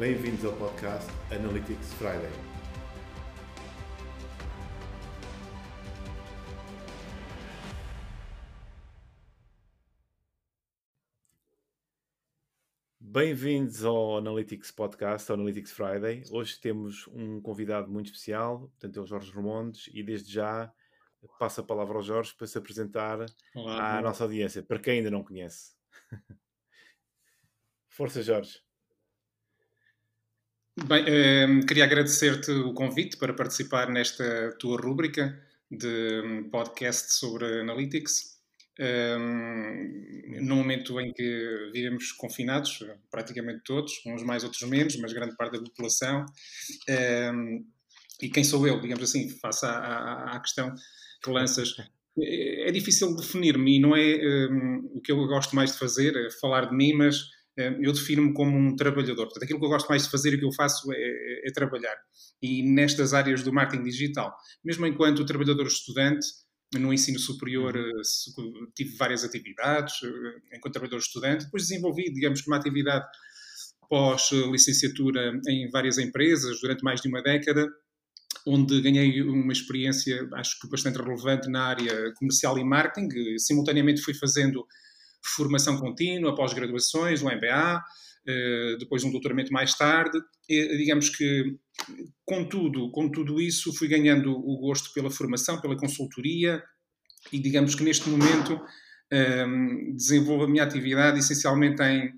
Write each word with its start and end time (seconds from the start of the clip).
Bem-vindos 0.00 0.42
ao 0.46 0.56
podcast 0.56 1.10
Analytics 1.30 1.92
Friday. 1.92 2.30
Bem-vindos 12.98 13.84
ao 13.84 14.16
Analytics 14.16 14.70
Podcast, 14.70 15.30
ao 15.30 15.34
Analytics 15.34 15.72
Friday. 15.72 16.24
Hoje 16.30 16.58
temos 16.58 17.06
um 17.08 17.38
convidado 17.42 17.90
muito 17.90 18.06
especial, 18.06 18.70
portanto 18.70 19.00
é 19.00 19.02
o 19.02 19.06
Jorge 19.06 19.30
Romondes, 19.32 19.90
e 19.92 20.02
desde 20.02 20.32
já 20.32 20.72
passo 21.38 21.60
a 21.60 21.64
palavra 21.64 21.96
ao 21.96 22.02
Jorge 22.02 22.34
para 22.34 22.46
se 22.46 22.56
apresentar 22.56 23.18
Olá, 23.54 23.98
à 23.98 24.00
nossa 24.00 24.24
audiência, 24.24 24.62
para 24.62 24.78
quem 24.78 25.00
ainda 25.00 25.10
não 25.10 25.22
conhece. 25.22 25.74
Força, 27.86 28.22
Jorge. 28.22 28.62
Bem, 30.86 31.04
eh, 31.06 31.46
queria 31.66 31.84
agradecer-te 31.84 32.50
o 32.50 32.72
convite 32.72 33.16
para 33.16 33.34
participar 33.34 33.90
nesta 33.90 34.56
tua 34.58 34.80
rúbrica 34.80 35.38
de 35.70 36.22
hum, 36.24 36.50
podcast 36.50 37.12
sobre 37.12 37.60
Analytics. 37.60 38.30
Um, 38.80 40.40
no 40.40 40.56
momento 40.56 40.98
em 41.00 41.12
que 41.12 41.70
vivemos 41.70 42.12
confinados, 42.12 42.82
praticamente 43.10 43.60
todos, 43.62 43.92
uns 44.06 44.22
mais, 44.22 44.42
outros 44.42 44.62
menos, 44.62 44.96
mas 44.96 45.12
grande 45.12 45.36
parte 45.36 45.58
da 45.58 45.62
população, 45.62 46.24
um, 47.34 47.62
e 48.22 48.30
quem 48.30 48.42
sou 48.42 48.66
eu, 48.66 48.80
digamos 48.80 49.04
assim, 49.04 49.28
face 49.28 49.66
à, 49.66 49.70
à, 49.70 50.36
à 50.36 50.40
questão 50.40 50.74
que 51.22 51.30
lanças, 51.30 51.74
é, 52.18 52.68
é 52.68 52.72
difícil 52.72 53.14
definir-me 53.14 53.76
e 53.76 53.80
não 53.80 53.94
é 53.94 54.48
um, 54.50 54.92
o 54.94 55.00
que 55.02 55.12
eu 55.12 55.16
gosto 55.26 55.54
mais 55.54 55.72
de 55.72 55.78
fazer, 55.78 56.16
é 56.16 56.30
falar 56.40 56.70
de 56.70 56.74
mim, 56.74 56.94
mas 56.94 57.16
eu 57.80 57.92
defino-me 57.92 58.32
como 58.32 58.56
um 58.56 58.76
trabalhador. 58.76 59.24
Portanto, 59.24 59.44
aquilo 59.44 59.58
que 59.58 59.64
eu 59.64 59.70
gosto 59.70 59.88
mais 59.88 60.04
de 60.04 60.10
fazer 60.10 60.34
e 60.34 60.38
que 60.38 60.44
eu 60.44 60.52
faço 60.52 60.92
é, 60.92 60.96
é, 60.96 61.48
é, 61.48 61.52
trabalhar. 61.52 61.96
E 62.42 62.62
nestas 62.62 63.12
áreas 63.14 63.42
do 63.42 63.52
marketing 63.52 63.84
digital, 63.84 64.34
mesmo 64.64 64.86
enquanto 64.86 65.24
trabalhador 65.24 65.66
estudante, 65.66 66.26
no 66.78 66.92
ensino 66.92 67.18
superior 67.18 67.76
uhum. 67.76 68.00
eh, 68.00 68.66
tive 68.76 68.96
várias 68.96 69.24
atividades, 69.24 69.94
eh, 70.04 70.56
enquanto 70.56 70.74
trabalhador 70.74 70.98
estudante, 70.98 71.44
depois 71.44 71.64
desenvolvi, 71.64 72.12
digamos 72.12 72.46
uma 72.46 72.56
atividade 72.56 73.06
pós-licenciatura 73.88 75.32
em 75.48 75.68
várias 75.70 75.98
empresas 75.98 76.60
durante 76.60 76.84
mais 76.84 77.00
de 77.00 77.08
uma 77.08 77.20
década, 77.20 77.68
onde 78.46 78.80
ganhei 78.80 79.20
uma 79.22 79.52
experiência, 79.52 80.28
acho 80.34 80.60
que 80.60 80.68
bastante 80.68 80.96
relevante 80.96 81.50
na 81.50 81.64
área 81.64 82.12
comercial 82.14 82.56
e 82.56 82.64
marketing. 82.64 83.08
Simultaneamente 83.38 84.00
fui 84.00 84.14
fazendo 84.14 84.64
formação 85.24 85.78
contínua, 85.78 86.34
pós-graduações, 86.34 87.22
um 87.22 87.28
MBA, 87.28 87.82
eh, 88.26 88.76
depois 88.78 89.04
um 89.04 89.10
doutoramento 89.10 89.52
mais 89.52 89.74
tarde. 89.74 90.18
E, 90.48 90.76
digamos 90.76 91.08
que, 91.10 91.56
com 92.24 92.44
tudo, 92.44 92.90
com 92.90 93.10
tudo 93.10 93.40
isso, 93.40 93.74
fui 93.74 93.88
ganhando 93.88 94.32
o 94.32 94.58
gosto 94.58 94.92
pela 94.92 95.10
formação, 95.10 95.60
pela 95.60 95.76
consultoria, 95.76 96.62
e 97.32 97.38
digamos 97.38 97.74
que 97.74 97.84
neste 97.84 98.08
momento 98.08 98.60
ehm, 99.10 99.94
desenvolvo 99.94 100.44
a 100.44 100.48
minha 100.48 100.64
atividade 100.64 101.18
essencialmente 101.18 101.82
em 101.82 102.12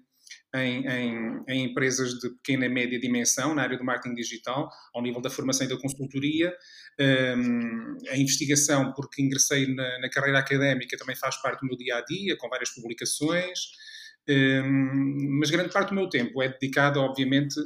em, 0.54 0.86
em, 0.86 1.44
em, 1.48 1.64
empresas 1.64 2.18
de 2.18 2.28
pequena 2.30 2.66
e 2.66 2.68
média 2.68 2.98
dimensão 2.98 3.54
na 3.54 3.62
área 3.62 3.78
do 3.78 3.84
marketing 3.84 4.14
digital, 4.14 4.68
ao 4.94 5.02
nível 5.02 5.20
da 5.20 5.30
formação 5.30 5.66
e 5.66 5.70
da 5.70 5.78
consultoria. 5.78 6.54
Um, 7.00 7.96
a 8.10 8.16
investigação, 8.16 8.92
porque 8.92 9.22
ingressei 9.22 9.74
na, 9.74 10.00
na, 10.00 10.10
carreira 10.10 10.38
académica, 10.38 10.96
também 10.96 11.16
faz 11.16 11.40
parte 11.40 11.60
do 11.60 11.66
meu 11.66 11.76
dia 11.76 11.96
a 11.96 12.04
dia, 12.04 12.36
com 12.36 12.48
várias 12.48 12.70
publicações, 12.70 13.58
um, 14.28 15.38
mas 15.40 15.50
grande 15.50 15.72
parte 15.72 15.88
do 15.88 15.94
meu 15.94 16.08
tempo 16.08 16.42
é 16.42 16.48
dedicado, 16.48 17.00
obviamente, 17.00 17.58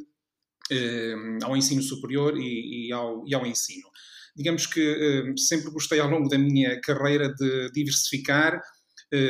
um, 0.71 1.39
ao 1.43 1.57
ensino 1.57 1.83
superior 1.83 2.37
e, 2.39 2.89
e, 2.89 2.93
ao, 2.93 3.27
e 3.27 3.35
ao 3.35 3.45
ensino. 3.45 3.89
Digamos 4.37 4.67
que 4.67 5.35
sempre 5.39 5.71
gostei 5.71 5.99
ao 5.99 6.11
longo 6.11 6.29
da 6.29 6.37
minha 6.37 6.79
carreira 6.83 7.33
de 7.35 7.71
diversificar 7.73 8.61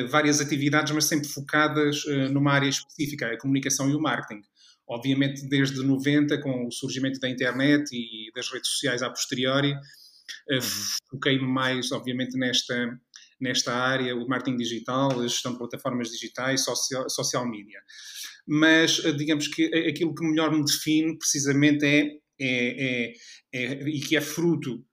várias 0.09 0.41
atividades, 0.41 0.93
mas 0.93 1.05
sempre 1.05 1.29
focadas 1.29 2.05
eh, 2.07 2.29
numa 2.29 2.53
área 2.53 2.69
específica, 2.69 3.27
a 3.27 3.39
comunicação 3.39 3.91
e 3.91 3.95
o 3.95 4.01
marketing. 4.01 4.43
Obviamente, 4.89 5.47
desde 5.49 5.83
90, 5.83 6.41
com 6.41 6.67
o 6.67 6.73
surgimento 6.73 7.19
da 7.21 7.29
internet 7.29 7.91
e 7.93 8.31
das 8.35 8.49
redes 8.51 8.71
sociais 8.71 9.03
a 9.03 9.11
posteriori, 9.11 9.73
eh, 10.49 10.55
uhum. 10.55 10.61
foquei-me 11.11 11.47
mais, 11.47 11.93
obviamente, 11.93 12.39
nesta, 12.39 12.99
nesta 13.41 13.75
área, 13.75 14.17
o 14.17 14.27
marketing 14.29 14.57
digital, 14.57 15.21
a 15.21 15.27
gestão 15.27 15.53
de 15.53 15.59
plataformas 15.59 16.11
digitais, 16.11 16.65
social, 16.65 17.11
social 17.11 17.49
media. 17.49 17.81
Mas, 18.47 19.03
digamos 19.17 19.49
que 19.49 19.65
aquilo 19.89 20.15
que 20.15 20.25
melhor 20.25 20.53
me 20.53 20.65
define, 20.65 21.19
precisamente, 21.19 21.85
é, 21.85 22.19
é, 22.41 23.13
é, 23.53 23.65
é 23.65 23.89
e 23.89 24.01
que 24.01 24.17
é 24.17 24.21
fruto 24.21 24.86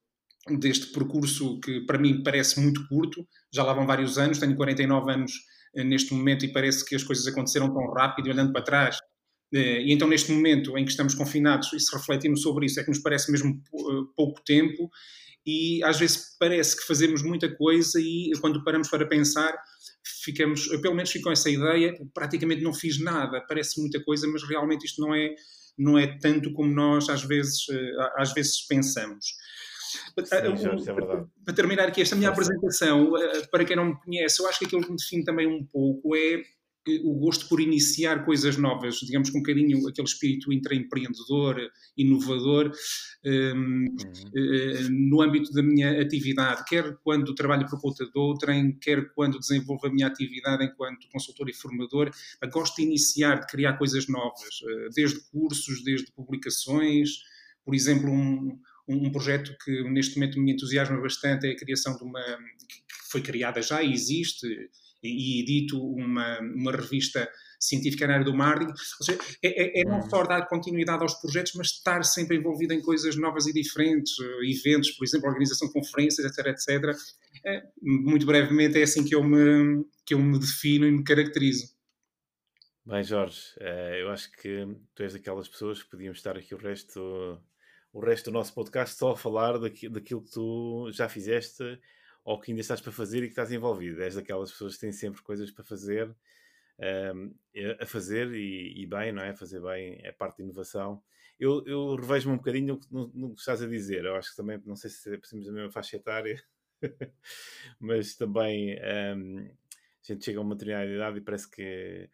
deste 0.59 0.87
percurso 0.87 1.59
que 1.59 1.81
para 1.81 1.97
mim 1.97 2.21
parece 2.21 2.59
muito 2.59 2.85
curto, 2.87 3.25
já 3.51 3.63
lá 3.63 3.73
vão 3.73 3.85
vários 3.85 4.17
anos, 4.17 4.39
tenho 4.39 4.55
49 4.55 5.11
anos 5.11 5.31
eh, 5.75 5.83
neste 5.83 6.13
momento 6.13 6.45
e 6.45 6.51
parece 6.51 6.85
que 6.85 6.95
as 6.95 7.03
coisas 7.03 7.25
aconteceram 7.27 7.73
tão 7.73 7.91
rápido, 7.93 8.29
olhando 8.29 8.51
para 8.51 8.63
trás. 8.63 8.97
Eh, 9.53 9.83
e 9.83 9.93
então, 9.93 10.07
neste 10.07 10.31
momento 10.31 10.77
em 10.77 10.85
que 10.85 10.91
estamos 10.91 11.15
confinados, 11.15 11.71
e 11.73 11.79
se 11.79 11.95
refletimos 11.95 12.41
sobre 12.41 12.65
isso, 12.65 12.79
é 12.79 12.83
que 12.83 12.89
nos 12.89 12.99
parece 12.99 13.31
mesmo 13.31 13.51
eh, 13.51 14.11
pouco 14.15 14.41
tempo 14.43 14.89
e 15.45 15.83
às 15.83 15.99
vezes 15.99 16.37
parece 16.39 16.77
que 16.77 16.87
fazemos 16.87 17.21
muita 17.21 17.53
coisa 17.53 17.99
e 17.99 18.31
quando 18.39 18.63
paramos 18.63 18.89
para 18.89 19.05
pensar, 19.05 19.53
ficamos, 20.23 20.67
pelo 20.81 20.95
menos 20.95 21.11
fico 21.11 21.25
com 21.25 21.31
essa 21.31 21.49
ideia, 21.49 21.93
praticamente 22.13 22.61
não 22.63 22.73
fiz 22.73 22.97
nada, 22.99 23.41
parece 23.47 23.79
muita 23.81 24.01
coisa, 24.03 24.25
mas 24.27 24.41
realmente 24.43 24.85
isto 24.85 25.01
não 25.01 25.13
é, 25.13 25.35
não 25.77 25.97
é 25.99 26.17
tanto 26.17 26.53
como 26.53 26.73
nós 26.73 27.09
às 27.09 27.23
vezes, 27.23 27.65
às 28.15 28.33
vezes 28.33 28.65
pensamos. 28.65 29.25
Sim, 30.25 30.89
é 30.89 30.93
verdade. 30.93 31.27
Para 31.45 31.53
terminar 31.53 31.87
aqui 31.87 32.01
esta 32.01 32.15
minha 32.15 32.29
apresentação, 32.29 33.17
eh, 33.17 33.47
para 33.51 33.65
quem 33.65 33.75
não 33.75 33.85
me 33.85 33.95
conhece, 33.95 34.41
eu 34.41 34.47
acho 34.47 34.59
que 34.59 34.65
aquilo 34.65 34.83
que 34.83 34.91
me 34.91 34.97
define 34.97 35.23
também 35.23 35.47
um 35.47 35.63
pouco 35.65 36.15
é 36.15 36.41
eh, 36.87 37.01
o 37.03 37.13
gosto 37.15 37.47
por 37.47 37.61
iniciar 37.61 38.25
coisas 38.25 38.57
novas, 38.57 38.95
digamos 38.95 39.29
com 39.29 39.37
um 39.37 39.41
bocadinho 39.41 39.87
aquele 39.87 40.07
espírito 40.07 40.51
intraempreendedor, 40.51 41.69
inovador, 41.97 42.71
um, 43.25 43.29
ehm, 43.29 43.85
uhum. 43.85 43.87
uh, 44.35 44.89
no 44.89 45.21
âmbito 45.21 45.51
da 45.53 45.63
minha 45.63 46.01
atividade, 46.01 46.63
quer 46.67 46.97
quando 47.03 47.35
trabalho 47.35 47.67
por 47.67 47.79
conta 47.79 48.05
de 48.05 48.11
outrem, 48.15 48.77
quer 48.79 49.13
quando 49.13 49.39
desenvolvo 49.39 49.87
a 49.87 49.89
minha 49.89 50.07
atividade 50.07 50.65
enquanto 50.65 51.07
consultor 51.09 51.49
e 51.49 51.53
formador, 51.53 52.11
gosto 52.51 52.75
de 52.75 52.83
iniciar, 52.83 53.39
de 53.39 53.47
criar 53.47 53.77
coisas 53.77 54.07
novas, 54.09 54.59
desde 54.93 55.19
cursos, 55.31 55.83
desde 55.83 56.11
publicações, 56.11 57.09
por 57.65 57.73
exemplo, 57.73 58.09
um, 58.11 58.59
um, 58.87 59.07
um, 59.07 59.11
projeto 59.11 59.55
que 59.63 59.83
neste 59.89 60.15
momento 60.15 60.39
me 60.39 60.51
entusiasma 60.51 60.99
bastante 60.99 61.47
é 61.47 61.51
a 61.51 61.55
criação 61.57 61.95
de 61.95 62.03
uma 62.03 62.21
que 62.21 63.11
foi 63.11 63.21
criada 63.21 63.61
já 63.61 63.81
e 63.81 63.93
existe 63.93 64.47
e, 65.03 65.41
edito 65.41 65.79
uma, 65.79 66.39
uma 66.39 66.71
revista 66.71 67.29
científica 67.59 68.07
na 68.07 68.15
área 68.15 68.25
do 68.25 68.35
marketing. 68.35 68.71
Ou 68.71 69.05
seja, 69.05 69.19
é, 69.41 69.79
é, 69.79 69.81
é 69.81 69.85
não 69.85 69.99
hum. 69.99 70.09
só 70.09 70.23
dar 70.23 70.47
continuidade 70.47 71.01
aos 71.01 71.13
projetos, 71.15 71.53
mas 71.55 71.67
estar 71.67 72.03
sempre 72.03 72.37
envolvido 72.37 72.73
em 72.73 72.81
coisas 72.81 73.15
novas 73.15 73.47
e 73.47 73.53
diferentes, 73.53 74.13
eh, 74.19 74.49
eventos, 74.49 74.91
por 74.91 75.05
exemplo, 75.05 75.29
organização 75.29 75.67
de 75.67 75.73
conferências, 75.73 76.25
etc, 76.25 76.47
etc. 76.47 76.95
É, 77.45 77.63
muito 77.81 78.25
brevemente 78.25 78.79
é 78.79 78.83
assim 78.83 79.03
que 79.03 79.15
eu 79.15 79.23
me, 79.23 79.85
que 80.05 80.13
eu 80.13 80.19
me 80.19 80.37
defino 80.39 80.85
e 80.85 80.91
me 80.91 81.03
caracterizo. 81.03 81.73
Bem, 82.85 83.03
Jorge, 83.03 83.39
eh, 83.59 84.01
eu 84.01 84.09
acho 84.09 84.29
que 84.33 84.67
tu 84.93 85.03
és 85.03 85.13
daquelas 85.13 85.47
pessoas 85.47 85.81
que 85.81 85.89
podíamos 85.89 86.17
estar 86.17 86.37
aqui 86.37 86.53
o 86.53 86.57
resto 86.57 87.39
o 87.93 87.99
resto 87.99 88.31
do 88.31 88.33
nosso 88.33 88.53
podcast 88.53 88.97
só 88.97 89.11
a 89.11 89.15
falar 89.15 89.59
daqui, 89.59 89.87
daquilo 89.87 90.23
que 90.23 90.31
tu 90.31 90.89
já 90.91 91.07
fizeste 91.07 91.79
ou 92.25 92.39
que 92.39 92.51
ainda 92.51 92.61
estás 92.61 92.81
para 92.81 92.91
fazer 92.91 93.19
e 93.19 93.27
que 93.27 93.27
estás 93.27 93.51
envolvido. 93.51 94.01
És 94.01 94.15
daquelas 94.15 94.51
pessoas 94.51 94.73
que 94.73 94.81
têm 94.81 94.91
sempre 94.91 95.21
coisas 95.21 95.51
para 95.51 95.63
fazer, 95.63 96.13
um, 97.13 97.33
a 97.79 97.85
fazer 97.85 98.33
e, 98.33 98.81
e, 98.81 98.87
bem, 98.87 99.11
não 99.11 99.21
é? 99.21 99.35
Fazer 99.35 99.61
bem 99.61 99.99
é 100.01 100.11
parte 100.11 100.39
da 100.39 100.43
inovação. 100.43 101.03
Eu, 101.39 101.63
eu 101.67 101.95
revejo-me 101.95 102.33
um 102.33 102.37
bocadinho 102.37 102.79
no, 102.89 103.35
que 103.35 103.39
estás 103.39 103.61
a 103.61 103.67
dizer. 103.67 104.05
Eu 104.05 104.15
acho 104.15 104.31
que 104.31 104.37
também, 104.37 104.59
não 104.65 104.75
sei 104.75 104.89
se 104.89 105.15
precisamos 105.17 105.45
da 105.45 105.51
mesma 105.51 105.71
faixa 105.71 105.97
etária, 105.97 106.41
mas 107.79 108.15
também 108.15 108.75
um, 109.15 109.39
a 109.39 110.13
gente 110.13 110.25
chega 110.25 110.39
a 110.39 110.41
uma 110.41 110.55
determinada 110.55 110.89
idade 110.89 111.17
e 111.19 111.21
parece 111.21 111.49
que 111.49 112.09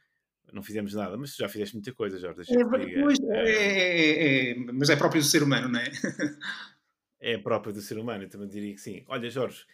não 0.54 0.64
fizemos 0.64 0.94
nada, 0.94 1.18
mas 1.18 1.36
já 1.36 1.48
fizeste 1.48 1.76
muita 1.76 1.94
coisa, 1.94 2.20
Jorge. 2.20 2.42
É, 2.54 2.66
pois, 3.02 3.20
é, 3.20 3.52
é, 3.52 4.52
é, 4.52 4.56
mas 4.56 4.90
é 4.90 4.96
próprio 4.96 5.22
do 5.22 5.28
ser 5.28 5.44
humano, 5.44 5.70
não 5.70 5.80
é? 5.80 5.92
é 7.20 7.38
próprio 7.38 7.74
do 7.74 7.82
ser 7.82 7.98
humano, 7.98 8.24
eu 8.24 8.30
também 8.30 8.48
diria 8.48 8.74
que 8.74 8.82
sim. 8.82 9.04
Olha, 9.08 9.30
Jorge, 9.30 9.66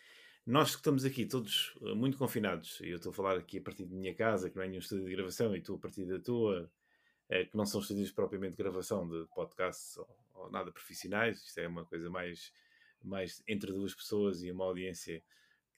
nós 0.46 0.72
que 0.72 0.78
estamos 0.78 1.06
aqui 1.06 1.26
todos 1.26 1.76
eh, 1.82 1.94
muito 1.94 2.18
confinados, 2.18 2.80
e 2.82 2.90
eu 2.90 2.98
estou 2.98 3.12
a 3.12 3.14
falar 3.14 3.38
aqui 3.38 3.58
a 3.58 3.62
partir 3.62 3.86
da 3.86 3.96
minha 3.96 4.14
casa, 4.14 4.50
que 4.50 4.56
não 4.56 4.64
é 4.64 4.68
nenhum 4.68 4.80
estúdio 4.80 5.06
de 5.06 5.16
gravação, 5.16 5.56
e 5.56 5.62
tu 5.62 5.76
a 5.76 5.80
partir 5.80 6.06
da 6.06 6.20
tua, 6.20 6.70
é, 7.30 7.46
que 7.46 7.58
não 7.58 7.66
são 7.66 7.82
estúdios 7.82 8.12
propriamente 8.12 8.52
de 8.52 8.58
gravação 8.58 9.08
de 9.08 9.26
podcasts 9.34 9.98
ou, 9.98 10.08
ou, 10.36 10.52
nada 10.52 10.72
profissionais, 10.72 11.44
isto 11.44 11.60
é 11.60 11.68
uma 11.68 11.84
coisa 11.86 12.10
mais, 12.10 12.54
mais 13.04 13.44
entre 13.48 13.72
duas 13.72 13.94
pessoas 13.96 14.44
e 14.44 14.52
uma 14.52 14.66
audiência 14.66 15.24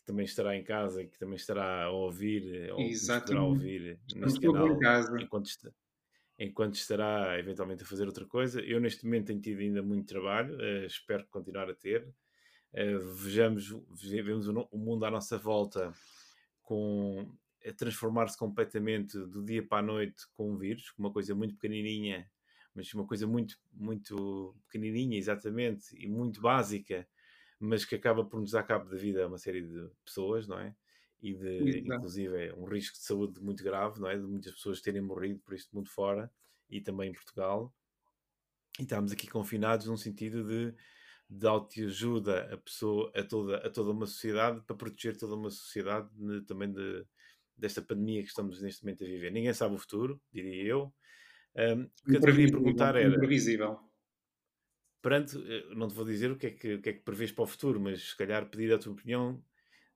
também 0.08 0.24
estará 0.24 0.56
em 0.56 0.64
casa 0.64 1.04
e 1.04 1.08
que 1.08 1.20
também 1.20 1.36
estará 1.36 1.84
a 1.84 1.92
ouvir 1.92 2.72
ou 2.72 2.78
poderá 2.78 3.44
ouvir 3.44 4.00
neste 4.16 4.40
canal 4.40 4.80
enquanto, 5.20 5.48
está, 5.48 5.70
enquanto 6.40 6.76
estará 6.76 7.38
eventualmente 7.38 7.84
a 7.84 7.86
fazer 7.86 8.06
outra 8.06 8.26
coisa. 8.26 8.62
Eu, 8.62 8.80
neste 8.80 9.04
momento, 9.04 9.28
tenho 9.28 9.42
tido 9.42 9.60
ainda 9.60 9.84
muito 9.84 10.08
trabalho, 10.08 10.56
uh, 10.56 10.86
espero 10.86 11.28
continuar 11.28 11.70
a 11.70 11.76
ter. 11.76 12.08
Uh, 12.74 13.00
vejamos, 13.16 13.76
vemos 14.02 14.48
o, 14.48 14.68
o, 14.72 14.78
mundo 14.78 15.04
à 15.04 15.12
nossa 15.12 15.38
volta 15.38 15.92
com 16.62 17.30
a 17.66 17.74
transformar-se 17.74 18.38
completamente 18.38 19.18
do 19.18 19.44
dia 19.44 19.62
para 19.62 19.80
a 19.80 19.86
noite 19.86 20.24
com 20.32 20.54
um 20.54 20.58
vírus, 20.58 20.94
uma 20.98 21.12
coisa 21.12 21.36
muito 21.36 21.56
pequenininha, 21.56 22.32
mas 22.74 22.94
uma 22.94 23.06
coisa 23.06 23.28
muito, 23.28 23.60
muito 23.74 24.56
pequenininha, 24.68 25.18
exatamente, 25.18 25.94
e 25.98 26.08
muito 26.08 26.40
básica, 26.40 27.06
mas 27.60 27.86
que 27.86 27.96
acaba 27.96 28.24
por 28.24 28.40
nos 28.40 28.52
dar 28.52 28.64
cabo 28.64 28.90
da 28.90 28.98
vida 28.98 29.24
a 29.24 29.28
uma 29.28 29.38
série 29.38 29.62
de 29.62 29.90
pessoas, 30.06 30.48
não 30.48 30.60
é? 30.60 30.76
E 31.22 31.34
de, 31.34 31.80
inclusive, 31.80 32.48
é 32.48 32.54
um 32.54 32.66
risco 32.66 32.96
de 32.98 33.04
saúde 33.04 33.42
muito 33.42 33.64
grave, 33.64 34.00
não 34.00 34.08
é? 34.08 34.16
De 34.16 34.24
muitas 34.24 34.54
pessoas 34.54 34.82
terem 34.82 35.02
morrido 35.02 35.40
por 35.40 35.56
este 35.56 35.74
mundo 35.74 35.90
fora 35.90 36.32
e 36.70 36.80
também 36.80 37.10
em 37.10 37.14
Portugal. 37.14 37.74
E 38.80 38.84
estamos 38.84 39.12
aqui 39.12 39.28
confinados 39.28 39.88
num 39.88 39.98
sentido 39.98 40.44
de, 40.44 40.76
de 41.28 41.48
autoajuda 41.48 42.54
a 42.54 42.58
pessoa, 42.58 43.12
a 43.16 43.24
toda, 43.24 43.58
a 43.58 43.70
toda 43.70 43.92
uma 43.92 44.06
sociedade, 44.06 44.62
para 44.62 44.76
proteger 44.76 45.18
toda 45.18 45.34
uma 45.34 45.50
sociedade 45.50 46.08
de, 46.14 46.42
também 46.42 46.72
de, 46.72 47.04
desta 47.58 47.82
pandemia 47.82 48.22
que 48.22 48.30
estamos 48.30 48.62
neste 48.62 48.84
momento 48.84 49.04
a 49.04 49.08
viver. 49.08 49.32
Ninguém 49.32 49.54
sabe 49.54 49.74
o 49.74 49.80
futuro, 49.80 50.22
diria 50.32 50.64
eu. 50.64 50.94
Um, 51.56 51.84
o 51.84 51.90
que 52.06 52.16
eu 52.18 52.22
te 52.22 52.26
queria 52.28 52.52
perguntar 52.52 52.96
era. 52.96 53.16
Imprevisível 53.16 53.80
perante, 55.02 55.38
eh, 55.38 55.76
não 55.76 55.88
te 55.88 55.94
vou 55.94 56.06
dizer 56.06 56.32
o 56.32 56.38
que, 56.38 56.48
é 56.48 56.52
que, 56.52 56.74
o 56.76 56.82
que 56.82 56.90
é 56.90 56.94
que 56.94 57.04
prevês 57.04 57.32
para 57.32 57.44
o 57.44 57.48
futuro, 57.48 57.80
mas 57.80 58.10
se 58.10 58.18
calhar 58.18 58.50
pedir 58.50 58.74
a 58.74 58.80
tua 58.80 58.94
opinião 58.94 59.44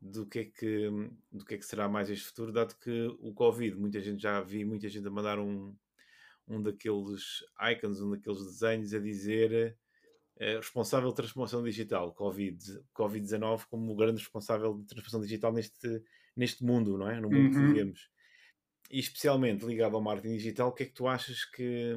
do 0.01 0.25
que 0.25 0.39
é 0.39 0.45
que, 0.45 0.89
do 1.31 1.45
que, 1.45 1.55
é 1.55 1.57
que 1.57 1.65
será 1.65 1.87
mais 1.87 2.09
este 2.09 2.25
futuro, 2.25 2.51
dado 2.51 2.75
que 2.75 3.07
o 3.19 3.33
Covid, 3.33 3.75
muita 3.75 4.01
gente 4.01 4.21
já 4.21 4.41
vi, 4.41 4.65
muita 4.65 4.89
gente 4.89 5.07
a 5.07 5.11
mandar 5.11 5.37
um, 5.37 5.75
um 6.47 6.61
daqueles 6.61 7.43
icons, 7.71 8.01
um 8.01 8.11
daqueles 8.11 8.43
desenhos 8.43 8.93
a 8.93 8.99
dizer 8.99 9.77
eh, 10.41 10.57
responsável 10.57 11.09
de 11.09 11.15
transformação 11.15 11.63
digital, 11.63 12.11
Covid, 12.13 12.57
Covid-19 12.95 13.65
como 13.69 13.91
o 13.91 13.95
grande 13.95 14.19
responsável 14.19 14.75
de 14.75 14.85
transformação 14.85 15.21
digital 15.21 15.53
neste, 15.53 16.03
neste 16.35 16.63
mundo, 16.63 16.97
não 16.97 17.07
é? 17.07 17.21
No 17.21 17.29
mundo 17.29 17.45
uhum. 17.45 17.51
que 17.51 17.59
vivemos. 17.59 18.09
E 18.89 18.99
especialmente 18.99 19.63
ligado 19.63 19.95
ao 19.95 20.01
marketing 20.01 20.37
digital, 20.37 20.69
o 20.69 20.71
que 20.71 20.83
é 20.83 20.85
que 20.87 20.93
tu 20.93 21.07
achas 21.07 21.45
que, 21.45 21.93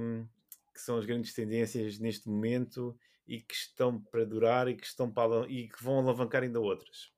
que 0.74 0.80
são 0.80 0.98
as 0.98 1.06
grandes 1.06 1.32
tendências 1.32 1.98
neste 1.98 2.28
momento 2.28 2.96
e 3.26 3.40
que 3.40 3.54
estão 3.54 3.98
para 3.98 4.24
durar 4.24 4.68
e 4.68 4.74
que, 4.74 4.86
estão 4.86 5.10
para, 5.10 5.48
e 5.48 5.68
que 5.68 5.82
vão 5.82 6.00
alavancar 6.00 6.42
ainda 6.42 6.60
outras? 6.60 7.10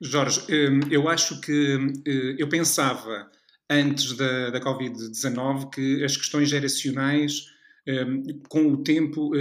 Jorge, 0.00 0.40
hum, 0.50 0.80
eu 0.90 1.08
acho 1.08 1.40
que 1.40 1.76
hum, 1.76 1.92
eu 2.38 2.48
pensava 2.48 3.30
antes 3.68 4.16
da, 4.16 4.50
da 4.50 4.60
Covid-19 4.60 5.70
que 5.70 6.04
as 6.04 6.16
questões 6.16 6.48
geracionais, 6.48 7.46
hum, 7.86 8.42
com 8.48 8.72
o 8.72 8.82
tempo, 8.82 9.32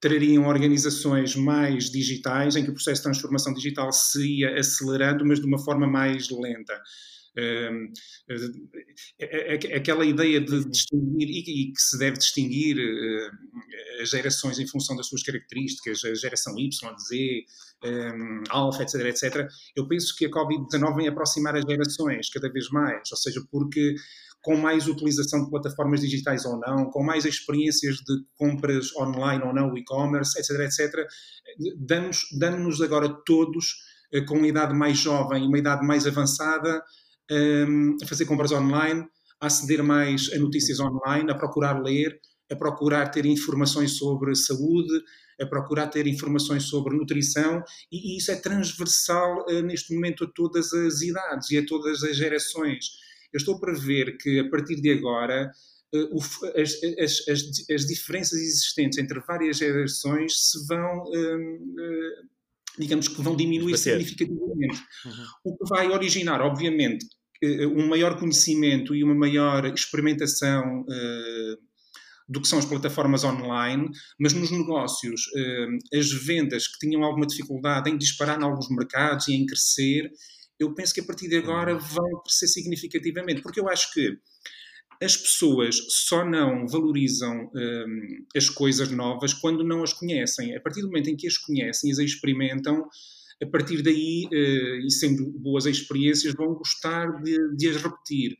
trariam 0.00 0.46
organizações 0.46 1.36
mais 1.36 1.90
digitais, 1.90 2.56
em 2.56 2.64
que 2.64 2.70
o 2.70 2.74
processo 2.74 3.00
de 3.00 3.04
transformação 3.04 3.52
digital 3.52 3.92
se 3.92 4.40
ia 4.40 4.58
acelerando, 4.58 5.24
mas 5.24 5.40
de 5.40 5.46
uma 5.46 5.58
forma 5.58 5.86
mais 5.86 6.30
lenta. 6.30 6.80
Uh, 7.34 7.90
aquela 9.74 10.04
ideia 10.04 10.40
de 10.40 10.68
distinguir 10.68 11.30
e, 11.30 11.72
que 11.72 11.80
se 11.80 11.98
deve 11.98 12.18
distinguir 12.18 12.76
as 14.02 14.10
gerações 14.10 14.58
em 14.58 14.66
função 14.66 14.96
das 14.96 15.06
suas 15.06 15.22
características, 15.22 16.04
a 16.04 16.14
geração 16.14 16.58
Y, 16.58 16.70
Z, 16.98 17.44
Alpha, 18.50 18.82
etc, 18.82 18.94
etc. 19.06 19.48
Eu 19.74 19.88
penso 19.88 20.14
que 20.16 20.26
a 20.26 20.30
Covid-19 20.30 20.96
vem 20.96 21.08
aproximar 21.08 21.56
as 21.56 21.64
gerações 21.64 22.28
cada 22.28 22.52
vez 22.52 22.68
mais, 22.68 23.10
ou 23.10 23.16
seja, 23.16 23.40
porque 23.50 23.94
com 24.42 24.56
mais 24.56 24.88
utilização 24.88 25.44
de 25.44 25.50
plataformas 25.50 26.00
digitais 26.00 26.44
ou 26.44 26.58
não, 26.58 26.90
com 26.90 27.02
mais 27.02 27.24
experiências 27.24 27.96
de 27.98 28.24
compras 28.36 28.94
online 28.96 29.42
ou 29.44 29.54
não, 29.54 29.76
e-commerce, 29.76 30.38
etc, 30.38 30.60
etc, 30.60 31.06
damos-nos 31.78 32.82
agora 32.82 33.08
todos, 33.24 33.76
com 34.26 34.36
uma 34.36 34.48
idade 34.48 34.74
mais 34.74 34.98
jovem 34.98 35.44
e 35.44 35.46
uma 35.46 35.58
idade 35.58 35.86
mais 35.86 36.06
avançada, 36.06 36.82
um, 37.32 37.96
a 38.02 38.06
fazer 38.06 38.26
compras 38.26 38.52
online, 38.52 39.04
a 39.40 39.46
aceder 39.46 39.82
mais 39.82 40.30
a 40.32 40.38
notícias 40.38 40.78
online, 40.78 41.30
a 41.30 41.34
procurar 41.34 41.80
ler, 41.82 42.20
a 42.50 42.56
procurar 42.56 43.08
ter 43.08 43.24
informações 43.26 43.92
sobre 43.92 44.34
saúde, 44.34 45.02
a 45.40 45.46
procurar 45.46 45.88
ter 45.88 46.06
informações 46.06 46.64
sobre 46.64 46.96
nutrição, 46.96 47.62
e, 47.90 48.14
e 48.14 48.18
isso 48.18 48.30
é 48.30 48.36
transversal 48.36 49.44
uh, 49.48 49.62
neste 49.62 49.94
momento 49.94 50.24
a 50.24 50.30
todas 50.34 50.72
as 50.72 51.00
idades 51.00 51.50
e 51.50 51.58
a 51.58 51.66
todas 51.66 52.02
as 52.04 52.16
gerações. 52.16 52.86
Eu 53.32 53.38
estou 53.38 53.58
para 53.58 53.72
ver 53.72 54.16
que 54.18 54.40
a 54.40 54.50
partir 54.50 54.76
de 54.76 54.92
agora 54.92 55.50
uh, 55.94 56.16
o, 56.16 56.20
as, 56.60 56.74
as, 56.98 57.28
as, 57.28 57.70
as, 57.70 57.86
diferenças 57.86 58.38
existentes 58.38 58.98
entre 58.98 59.20
várias 59.20 59.56
gerações 59.56 60.50
se 60.50 60.66
vão. 60.66 61.02
Uh, 61.04 62.32
digamos 62.78 63.06
que 63.06 63.20
vão 63.20 63.36
diminuir 63.36 63.76
significativamente. 63.76 64.82
Uhum. 65.04 65.26
O 65.44 65.56
que 65.58 65.68
vai 65.68 65.88
originar, 65.88 66.40
obviamente, 66.40 67.06
um 67.42 67.88
maior 67.88 68.18
conhecimento 68.18 68.94
e 68.94 69.02
uma 69.02 69.14
maior 69.14 69.64
experimentação 69.66 70.82
uh, 70.82 71.58
do 72.28 72.40
que 72.40 72.46
são 72.46 72.58
as 72.58 72.64
plataformas 72.64 73.24
online, 73.24 73.88
mas 74.18 74.32
nos 74.32 74.50
negócios, 74.50 75.22
uh, 75.26 75.98
as 75.98 76.10
vendas 76.12 76.68
que 76.68 76.78
tinham 76.78 77.02
alguma 77.02 77.26
dificuldade 77.26 77.90
em 77.90 77.98
disparar 77.98 78.40
em 78.40 78.44
alguns 78.44 78.68
mercados 78.70 79.28
e 79.28 79.34
em 79.34 79.44
crescer, 79.44 80.10
eu 80.58 80.72
penso 80.74 80.94
que 80.94 81.00
a 81.00 81.04
partir 81.04 81.28
de 81.28 81.36
agora 81.36 81.74
uhum. 81.74 81.80
vão 81.80 82.22
crescer 82.22 82.46
significativamente, 82.46 83.42
porque 83.42 83.58
eu 83.58 83.68
acho 83.68 83.92
que 83.92 84.16
as 85.02 85.16
pessoas 85.16 85.76
só 85.88 86.24
não 86.24 86.64
valorizam 86.68 87.50
as 88.36 88.48
coisas 88.48 88.88
novas 88.88 89.34
quando 89.34 89.64
não 89.64 89.82
as 89.82 89.92
conhecem. 89.92 90.54
A 90.54 90.60
partir 90.60 90.80
do 90.80 90.86
momento 90.86 91.10
em 91.10 91.16
que 91.16 91.26
as 91.26 91.36
conhecem 91.36 91.90
e 91.90 91.92
as 91.92 91.98
experimentam, 91.98 92.88
a 93.42 93.46
partir 93.46 93.82
daí, 93.82 94.26
uh, 94.26 94.86
e 94.86 94.90
sendo 94.90 95.30
boas 95.38 95.66
experiências, 95.66 96.34
vão 96.34 96.54
gostar 96.54 97.22
de, 97.22 97.36
de 97.56 97.68
as 97.68 97.76
repetir. 97.76 98.36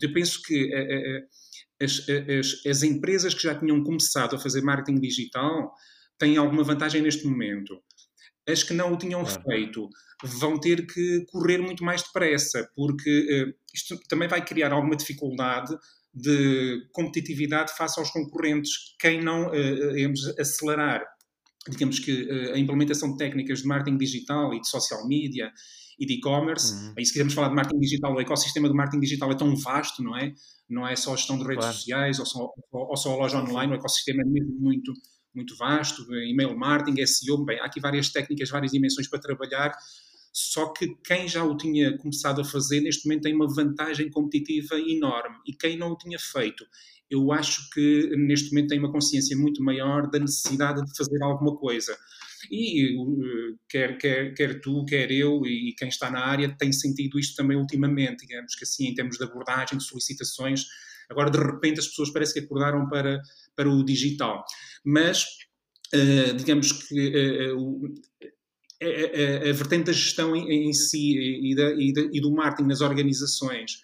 eu 0.00 0.12
penso 0.12 0.40
que 0.42 0.64
uh, 0.64 1.22
uh, 1.22 1.84
as, 1.84 2.06
as, 2.08 2.66
as, 2.66 2.82
empresas 2.82 3.34
que 3.34 3.42
já 3.42 3.54
tinham 3.54 3.82
começado 3.84 4.34
a 4.36 4.38
fazer 4.38 4.62
marketing 4.62 5.00
digital 5.00 5.72
têm 6.18 6.36
alguma 6.36 6.64
vantagem 6.64 7.02
neste 7.02 7.26
momento. 7.26 7.78
As 8.48 8.62
que 8.62 8.72
não 8.72 8.94
o 8.94 8.96
tinham 8.96 9.22
claro. 9.22 9.42
feito 9.42 9.88
vão 10.24 10.58
ter 10.58 10.86
que 10.86 11.24
correr 11.26 11.58
muito 11.58 11.84
mais 11.84 12.02
depressa, 12.02 12.66
porque 12.74 13.54
isto 13.74 13.98
também 14.08 14.28
vai 14.28 14.42
criar 14.42 14.72
alguma 14.72 14.96
dificuldade 14.96 15.76
de 16.14 16.88
competitividade 16.92 17.76
face 17.76 18.00
aos 18.00 18.10
concorrentes. 18.10 18.96
Quem 18.98 19.22
não 19.22 19.48
uh, 19.48 20.40
acelerar, 20.40 21.04
digamos 21.70 21.98
que 21.98 22.24
uh, 22.24 22.54
a 22.54 22.58
implementação 22.58 23.12
de 23.12 23.18
técnicas 23.18 23.60
de 23.60 23.66
marketing 23.66 23.98
digital 23.98 24.54
e 24.54 24.60
de 24.60 24.68
social 24.68 25.06
media 25.06 25.52
e 25.98 26.06
de 26.06 26.14
e-commerce, 26.14 26.74
uhum. 26.74 26.94
aí 26.98 27.06
se 27.06 27.12
quisermos 27.12 27.34
falar 27.34 27.48
de 27.48 27.54
marketing 27.54 27.80
digital, 27.80 28.14
o 28.14 28.20
ecossistema 28.20 28.68
do 28.68 28.74
marketing 28.74 29.00
digital 29.00 29.30
é 29.30 29.34
tão 29.34 29.56
vasto, 29.56 30.02
não 30.02 30.16
é? 30.16 30.32
Não 30.68 30.86
é 30.86 30.94
só 30.94 31.14
a 31.14 31.16
gestão 31.16 31.38
de 31.38 31.44
redes 31.44 31.64
claro. 31.64 31.74
sociais 31.74 32.18
ou 32.18 32.26
só, 32.26 32.48
ou 32.72 32.96
só 32.96 33.12
a 33.12 33.16
loja 33.16 33.38
online, 33.38 33.72
o 33.72 33.76
ecossistema 33.76 34.22
é 34.22 34.24
mesmo 34.24 34.58
muito, 34.58 34.92
muito 35.34 35.56
vasto, 35.56 36.02
e-mail 36.14 36.56
marketing, 36.56 37.06
SEO, 37.06 37.44
bem, 37.44 37.58
há 37.60 37.64
aqui 37.64 37.80
várias 37.80 38.10
técnicas, 38.10 38.50
várias 38.50 38.72
dimensões 38.72 39.08
para 39.08 39.20
trabalhar, 39.20 39.72
só 40.38 40.68
que 40.68 40.94
quem 41.02 41.26
já 41.26 41.42
o 41.42 41.56
tinha 41.56 41.96
começado 41.96 42.42
a 42.42 42.44
fazer, 42.44 42.82
neste 42.82 43.06
momento 43.06 43.22
tem 43.22 43.34
uma 43.34 43.48
vantagem 43.48 44.10
competitiva 44.10 44.78
enorme. 44.78 45.38
E 45.46 45.54
quem 45.54 45.78
não 45.78 45.92
o 45.92 45.96
tinha 45.96 46.18
feito, 46.18 46.62
eu 47.10 47.32
acho 47.32 47.70
que 47.70 48.10
neste 48.16 48.50
momento 48.50 48.68
tem 48.68 48.78
uma 48.78 48.92
consciência 48.92 49.36
muito 49.36 49.62
maior 49.62 50.10
da 50.10 50.18
necessidade 50.18 50.84
de 50.84 50.96
fazer 50.96 51.22
alguma 51.22 51.56
coisa. 51.56 51.96
E 52.50 52.96
quer, 53.68 53.96
quer, 53.98 54.34
quer 54.34 54.60
tu, 54.60 54.84
quer 54.84 55.10
eu 55.10 55.44
e 55.46 55.74
quem 55.76 55.88
está 55.88 56.10
na 56.10 56.20
área 56.20 56.54
tem 56.56 56.72
sentido 56.72 57.18
isto 57.18 57.34
também 57.36 57.56
ultimamente, 57.56 58.26
digamos 58.26 58.54
que 58.54 58.64
assim, 58.64 58.88
em 58.88 58.94
termos 58.94 59.16
de 59.16 59.24
abordagem, 59.24 59.78
de 59.78 59.84
solicitações. 59.84 60.64
Agora, 61.08 61.30
de 61.30 61.38
repente, 61.38 61.80
as 61.80 61.86
pessoas 61.86 62.10
parece 62.10 62.34
que 62.34 62.40
acordaram 62.40 62.88
para, 62.88 63.20
para 63.54 63.70
o 63.70 63.84
digital. 63.84 64.44
Mas, 64.84 65.24
uh, 65.94 66.34
digamos 66.36 66.72
que 66.72 67.10
a, 68.82 68.84
é, 68.84 69.46
a, 69.46 69.50
a, 69.50 69.52
vertente 69.52 69.84
da 69.84 69.92
gestão 69.92 70.36
em, 70.36 70.68
em 70.68 70.72
si 70.72 71.16
e, 71.18 71.54
da, 71.54 71.70
e, 71.72 71.92
da, 71.92 72.00
e, 72.12 72.20
do 72.20 72.32
marketing 72.32 72.68
nas 72.68 72.80
organizações, 72.80 73.80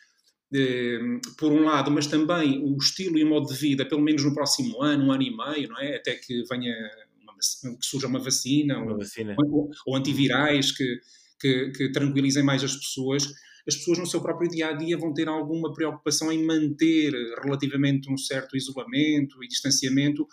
por 1.39 1.53
um 1.53 1.65
lado, 1.65 1.91
mas 1.91 2.07
também 2.07 2.63
o 2.63 2.77
estilo 2.77 3.19
e 3.19 3.25
o 3.25 3.29
modo 3.29 3.49
de 3.49 3.55
vida, 3.55 3.87
pelo 3.87 4.03
menos 4.03 4.25
no 4.25 4.35
próximo 4.35 4.83
ano, 4.83 5.07
um 5.07 5.13
ano 5.13 5.23
e 5.23 5.37
meio, 5.37 5.69
não 5.69 5.79
é? 5.79 5.97
Até 5.97 6.15
que 6.15 6.43
venha 6.49 6.75
uma, 7.23 7.35
que 7.35 7.87
surja 7.87 8.07
uma 8.07 8.19
vacina, 8.19 8.79
uma 8.79 8.93
ou, 8.93 8.99
vacina. 8.99 9.35
Ou, 9.39 9.71
ou, 9.87 9.97
antivirais 9.97 10.73
que, 10.73 11.01
que, 11.41 11.71
que 11.71 11.93
tranquilizem 11.93 12.43
mais 12.43 12.63
as 12.63 12.77
pessoas 12.77 13.33
as 13.67 13.77
pessoas 13.77 13.99
no 13.99 14.07
seu 14.07 14.21
próprio 14.21 14.51
dia 14.51 14.69
a 14.69 14.73
dia 14.73 14.99
vão 14.99 15.15
ter 15.15 15.29
alguma 15.29 15.73
preocupação 15.73 16.33
em 16.33 16.45
manter 16.45 17.13
relativamente 17.43 18.13
um 18.13 18.17
certo 18.17 18.57
isolamento 18.57 19.43
e 19.43 19.47
distanciamento, 19.47 20.27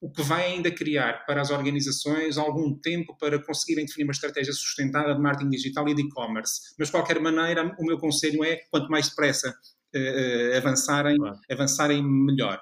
o 0.00 0.10
que 0.10 0.22
vai 0.22 0.44
ainda 0.44 0.70
criar 0.70 1.24
para 1.24 1.40
as 1.40 1.50
organizações 1.50 2.36
algum 2.36 2.74
tempo 2.78 3.16
para 3.18 3.42
conseguirem 3.42 3.86
definir 3.86 4.04
uma 4.04 4.12
estratégia 4.12 4.52
sustentada 4.52 5.14
de 5.14 5.20
marketing 5.20 5.50
digital 5.50 5.88
e 5.88 5.94
de 5.94 6.02
e-commerce. 6.02 6.74
Mas, 6.78 6.88
de 6.88 6.92
qualquer 6.92 7.18
maneira, 7.20 7.74
o 7.78 7.84
meu 7.84 7.98
conselho 7.98 8.44
é, 8.44 8.56
quanto 8.70 8.90
mais 8.90 9.08
depressa 9.08 9.48
uh, 9.50 10.56
avançarem, 10.56 11.16
claro. 11.16 11.38
avançarem 11.50 12.02
melhor. 12.04 12.60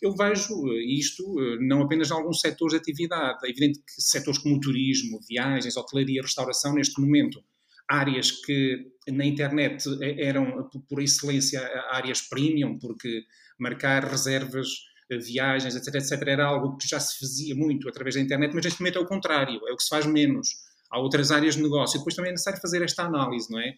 Eu 0.00 0.14
vejo 0.14 0.54
isto 0.78 1.24
não 1.60 1.82
apenas 1.82 2.10
em 2.10 2.14
alguns 2.14 2.40
setores 2.40 2.74
de 2.74 2.78
atividade. 2.78 3.38
É 3.44 3.50
evidente 3.50 3.80
que 3.80 4.00
setores 4.00 4.38
como 4.38 4.60
turismo, 4.60 5.18
viagens, 5.28 5.76
hotelaria, 5.76 6.22
restauração, 6.22 6.74
neste 6.74 7.00
momento, 7.00 7.42
áreas 7.88 8.30
que 8.30 8.86
na 9.08 9.24
internet 9.24 9.84
eram, 10.18 10.70
por 10.88 11.02
excelência, 11.02 11.60
áreas 11.90 12.22
premium, 12.22 12.78
porque 12.78 13.24
marcar 13.58 14.04
reservas 14.04 14.68
viagens, 15.18 15.74
etc, 15.74 15.94
etc, 15.96 16.22
era 16.26 16.46
algo 16.46 16.76
que 16.76 16.88
já 16.88 17.00
se 17.00 17.18
fazia 17.18 17.54
muito 17.54 17.88
através 17.88 18.14
da 18.14 18.20
internet, 18.20 18.54
mas 18.54 18.64
neste 18.64 18.80
momento 18.80 18.98
é 18.98 19.02
o 19.02 19.06
contrário, 19.06 19.60
é 19.66 19.72
o 19.72 19.76
que 19.76 19.82
se 19.82 19.88
faz 19.88 20.06
menos. 20.06 20.48
Há 20.90 20.98
outras 20.98 21.30
áreas 21.30 21.54
de 21.54 21.62
negócio. 21.62 21.98
Depois 21.98 22.16
também 22.16 22.30
é 22.30 22.32
necessário 22.32 22.60
fazer 22.60 22.82
esta 22.82 23.04
análise, 23.04 23.48
não 23.50 23.60
é? 23.60 23.74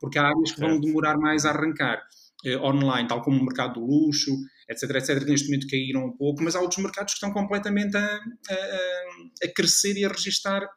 Porque 0.00 0.18
há 0.18 0.24
áreas 0.24 0.52
que 0.52 0.60
vão 0.60 0.80
demorar 0.80 1.16
mais 1.16 1.44
a 1.44 1.50
arrancar 1.50 2.02
eh, 2.44 2.56
online, 2.58 3.08
tal 3.08 3.22
como 3.22 3.40
o 3.40 3.44
mercado 3.44 3.74
do 3.74 3.86
luxo, 3.86 4.32
etc, 4.68 4.96
etc, 4.96 5.18
que 5.20 5.30
neste 5.30 5.46
momento 5.46 5.68
caíram 5.68 6.06
um 6.06 6.16
pouco, 6.16 6.42
mas 6.42 6.56
há 6.56 6.60
outros 6.60 6.82
mercados 6.82 7.14
que 7.14 7.18
estão 7.18 7.32
completamente 7.32 7.96
a, 7.96 8.04
a, 8.04 9.44
a 9.44 9.48
crescer 9.54 9.96
e 9.96 10.04
a 10.04 10.08
registrar 10.08 10.68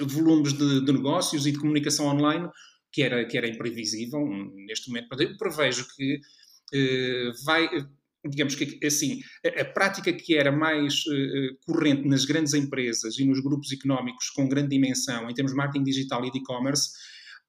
volumes 0.00 0.52
de, 0.52 0.84
de, 0.84 0.92
negócios 0.92 1.46
e 1.46 1.52
de 1.52 1.58
comunicação 1.58 2.06
online 2.06 2.48
que 2.90 3.02
era, 3.02 3.24
que 3.26 3.36
era 3.36 3.48
imprevisível 3.48 4.20
neste 4.66 4.88
momento. 4.88 5.20
Eu 5.20 5.36
prevejo 5.36 5.86
que 5.96 6.20
eh, 6.74 7.30
vai 7.44 7.68
digamos 8.24 8.54
que 8.54 8.78
assim, 8.86 9.20
a, 9.44 9.62
a, 9.62 9.64
prática 9.64 10.12
que 10.12 10.36
era 10.36 10.52
mais 10.52 11.04
uh, 11.06 11.56
corrente 11.66 12.06
nas 12.06 12.24
grandes 12.24 12.54
empresas 12.54 13.18
e 13.18 13.24
nos 13.24 13.40
grupos 13.40 13.72
económicos 13.72 14.30
com 14.30 14.48
grande 14.48 14.68
dimensão 14.68 15.28
em 15.28 15.34
termos 15.34 15.52
de 15.52 15.58
marketing 15.58 15.84
digital 15.84 16.24
e 16.24 16.30
de 16.30 16.38
e-commerce, 16.38 16.90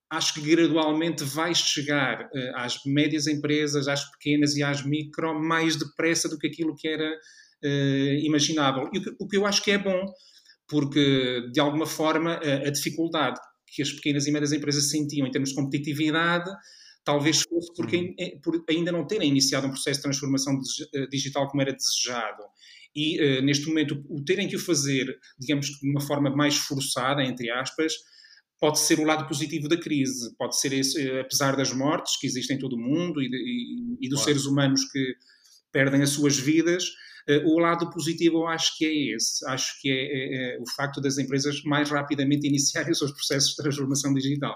acho 0.10 0.34
que 0.34 0.42
gradualmente 0.42 1.24
vai 1.24 1.54
chegar 1.54 2.22
uh, 2.22 2.56
às 2.56 2.78
médias 2.86 3.28
empresas, 3.28 3.88
às 3.88 4.10
pequenas 4.12 4.56
e 4.56 4.64
às 4.64 4.84
micro 4.84 5.40
mais 5.40 5.76
depressa 5.76 6.28
do 6.28 6.38
que 6.38 6.48
aquilo 6.48 6.76
que 6.76 6.88
era 6.88 7.10
uh, 7.10 8.20
imaginável. 8.24 8.90
E 8.94 8.98
o 8.98 9.02
que, 9.04 9.16
o 9.20 9.28
que, 9.28 9.38
eu 9.38 9.46
acho 9.46 9.64
que 9.64 9.72
é 9.72 9.78
bom, 9.78 10.06
porque 10.68 11.50
de 11.52 11.60
alguma 11.60 11.86
forma 11.86 12.34
a, 12.36 12.68
a 12.68 12.72
dificuldade 12.72 13.40
que 13.68 13.82
as 13.82 13.92
pequenas 13.92 14.28
e 14.28 14.32
médias 14.32 14.52
empresas 14.52 14.90
sentiam 14.90 15.28
em 15.28 15.32
termos 15.32 15.50
de 15.50 15.56
competitividade 15.56 16.50
Talvez 17.04 17.42
fosse 17.42 17.74
porque 17.76 17.98
uhum. 17.98 18.16
Eh, 18.18 18.38
por 18.42 18.64
ainda 18.70 18.92
não 18.92 19.06
terem 19.06 19.30
iniciado 19.30 19.68
um 19.68 19.72
processo 19.72 20.00
de 20.00 20.04
transformação 20.04 20.60
eh, 20.94 21.08
digital 21.08 21.50
como 21.50 21.62
era 21.62 21.74
desejado. 21.74 22.44
E 22.96 23.20
uh, 23.20 23.42
neste 23.42 23.68
momento, 23.68 24.06
o 24.08 24.24
terem 24.24 24.48
que 24.48 24.56
o 24.56 24.60
fazer, 24.60 25.18
digamos 25.40 25.66
de 25.66 25.90
uma 25.90 26.00
forma 26.00 26.30
mais 26.30 26.56
forçada, 26.56 27.24
entre 27.24 27.50
aspas, 27.50 27.94
pode 28.60 28.80
ser 28.80 29.00
o 29.00 29.04
lado 29.04 29.28
positivo 29.28 29.68
da 29.68 29.78
crise. 29.78 30.34
Pode 30.38 30.60
ser 30.60 30.74
esse, 30.74 31.10
apesar 31.20 31.56
das 31.58 31.74
mortes 31.74 32.18
que 32.20 32.28
existem 32.28 32.56
em 32.56 32.60
todo 32.60 32.76
o 32.76 32.80
mundo 32.80 33.22
e, 33.22 33.30
de, 33.30 33.36
e, 33.36 34.06
e 34.06 34.10
dos 34.10 34.20
claro. 34.20 34.26
seres 34.26 34.46
humanos 34.46 34.86
que 34.92 35.16
perdem 35.72 36.04
as 36.04 36.12
suas 36.12 36.38
vidas, 36.38 36.86
uh, 37.28 37.48
o 37.48 37.60
lado 37.60 37.90
positivo 37.90 38.38
eu 38.38 38.48
acho 38.48 38.78
que 38.78 38.86
é 38.86 39.16
esse. 39.16 39.46
Acho 39.48 39.82
que 39.82 39.90
é, 39.90 40.54
é, 40.54 40.56
é 40.56 40.60
o 40.62 40.70
facto 40.76 41.02
das 41.02 41.18
empresas 41.18 41.64
mais 41.64 41.90
rapidamente 41.90 42.46
iniciarem 42.48 42.92
os 42.92 43.00
seus 43.00 43.12
processos 43.12 43.50
de 43.50 43.58
transformação 43.58 44.14
digital. 44.14 44.56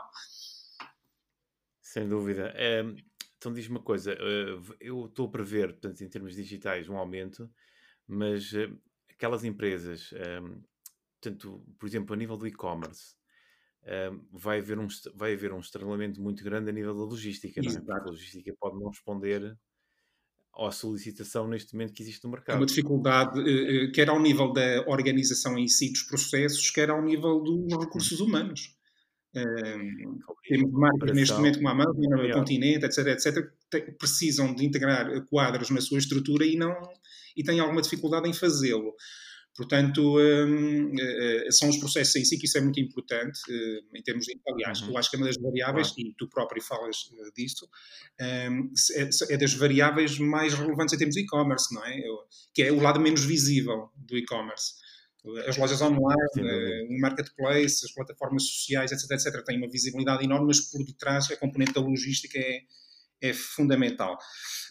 Sem 1.98 2.08
dúvida. 2.08 2.54
Um, 2.86 2.96
então 3.40 3.52
diz 3.52 3.68
uma 3.68 3.82
coisa, 3.82 4.14
uh, 4.14 4.76
eu 4.80 5.08
estou 5.08 5.26
a 5.26 5.32
prever, 5.32 5.70
portanto, 5.70 6.02
em 6.04 6.08
termos 6.08 6.36
digitais, 6.36 6.88
um 6.88 6.96
aumento, 6.96 7.50
mas 8.08 8.54
uh, 8.54 8.80
aquelas 9.10 9.44
empresas, 9.44 10.12
um, 10.14 10.62
portanto, 11.20 11.66
por 11.80 11.88
exemplo, 11.88 12.14
a 12.14 12.16
nível 12.18 12.38
do 12.38 12.46
e-commerce, 12.46 13.16
um, 14.12 14.28
vai, 14.32 14.60
haver 14.60 14.78
um, 14.78 14.88
vai 15.16 15.34
haver 15.34 15.52
um 15.52 15.60
estrelamento 15.60 16.22
muito 16.22 16.44
grande 16.44 16.70
a 16.70 16.74
nível 16.74 16.94
da 16.94 17.04
logística, 17.04 17.60
não 17.64 17.72
é? 17.72 17.76
Porque 17.76 17.92
a 17.92 18.12
logística 18.12 18.56
pode 18.60 18.80
não 18.80 18.90
responder 18.90 19.58
à 20.56 20.72
solicitação 20.72 21.48
neste 21.48 21.74
momento 21.74 21.94
que 21.94 22.04
existe 22.04 22.24
no 22.26 22.30
mercado. 22.30 22.58
É 22.58 22.60
uma 22.60 22.66
dificuldade, 22.68 23.40
uh, 23.40 23.92
quer 23.92 24.08
ao 24.10 24.20
nível 24.20 24.54
da 24.54 24.86
organização 24.88 25.58
em 25.58 25.68
si 25.68 25.92
dos 25.92 26.04
processos, 26.04 26.70
quer 26.70 26.92
ao 26.92 27.02
nível 27.02 27.42
dos 27.42 27.76
recursos 27.76 28.20
humanos 28.20 28.77
temos 30.48 30.72
marcas 30.72 31.12
neste 31.14 31.36
momento 31.36 31.58
como 31.58 31.70
a 31.70 31.72
Amazon, 31.72 32.30
o 32.30 32.32
Continente, 32.34 32.86
etc, 32.86 33.08
etc, 33.08 33.52
que 33.70 33.92
precisam 33.94 34.54
de 34.54 34.66
integrar 34.66 35.26
quadros 35.26 35.70
na 35.70 35.82
sua 35.82 36.00
estrutura 36.00 36.46
e 36.46 36.56
não 36.56 36.74
e 37.36 37.44
têm 37.44 37.60
alguma 37.60 37.82
dificuldade 37.82 38.28
em 38.28 38.34
fazê-lo. 38.34 38.96
Portanto, 39.56 40.20
um, 40.20 40.94
uh, 40.94 41.52
são 41.52 41.68
os 41.68 41.78
processos 41.78 42.16
em 42.16 42.24
si 42.24 42.38
que 42.38 42.46
isso 42.46 42.60
é 42.60 42.62
muito 42.62 42.80
importante, 42.80 43.40
uh, 43.50 43.98
em 43.98 44.04
termos 44.04 44.26
de. 44.26 44.40
Aliás, 44.48 44.82
uhum. 44.82 44.92
eu 44.92 44.98
acho 44.98 45.10
que 45.10 45.16
é 45.16 45.20
uma 45.20 45.26
das 45.26 45.38
variáveis, 45.38 45.94
e 45.98 46.14
tu 46.16 46.30
próprio 46.30 46.62
falas 46.62 46.98
disso, 47.36 47.68
um, 48.22 48.72
é, 49.32 49.38
das 49.38 49.54
variáveis 49.56 50.20
mais 50.20 50.54
relevantes 50.54 50.94
em 50.94 50.98
termos 51.00 51.16
de 51.16 51.22
e-commerce, 51.22 51.74
não 51.74 51.84
é? 51.84 52.00
Que 52.54 52.64
é 52.64 52.72
o 52.72 52.80
lado 52.80 53.00
menos 53.00 53.26
visível 53.26 53.90
do 53.96 54.16
e-commerce 54.16 54.74
as 55.48 55.58
lojas 55.58 55.82
online, 55.82 56.18
eh, 56.38 56.88
o 56.90 57.00
marketplace, 57.00 57.86
as 57.86 57.92
plataformas 57.92 58.44
sociais, 58.44 58.92
etc, 58.92 59.12
etc, 59.12 59.44
têm 59.44 59.58
uma 59.58 59.70
visibilidade 59.70 60.24
enorme, 60.24 60.48
mas 60.48 60.62
por 60.62 60.84
detrás 60.84 61.30
a 61.32 61.38
componente 61.38 61.74
da 61.74 61.82
logística 61.82 62.38
é, 62.38 62.62
é 63.22 63.34
fundamental. 63.34 64.18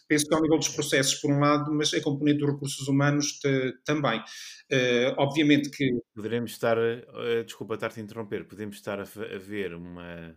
Penso 0.08 0.26
que 0.26 0.34
ao 0.34 0.40
nível 0.40 0.58
dos 0.58 0.68
processos, 0.68 1.16
por 1.16 1.32
um 1.32 1.40
lado, 1.40 1.72
mas 1.74 1.92
a 1.92 2.00
componente 2.00 2.38
dos 2.38 2.52
recursos 2.52 2.86
humanos 2.86 3.40
também. 3.84 4.20
Uh, 4.72 5.14
obviamente 5.16 5.68
que. 5.68 5.90
Poderemos 6.14 6.52
estar, 6.52 6.78
uh, 6.78 7.44
desculpa 7.44 7.74
estar-te 7.74 7.98
a 7.98 8.02
interromper, 8.04 8.46
podemos 8.46 8.76
estar 8.76 9.00
a, 9.00 9.02
a 9.02 9.38
ver 9.38 9.74
uma, 9.74 10.36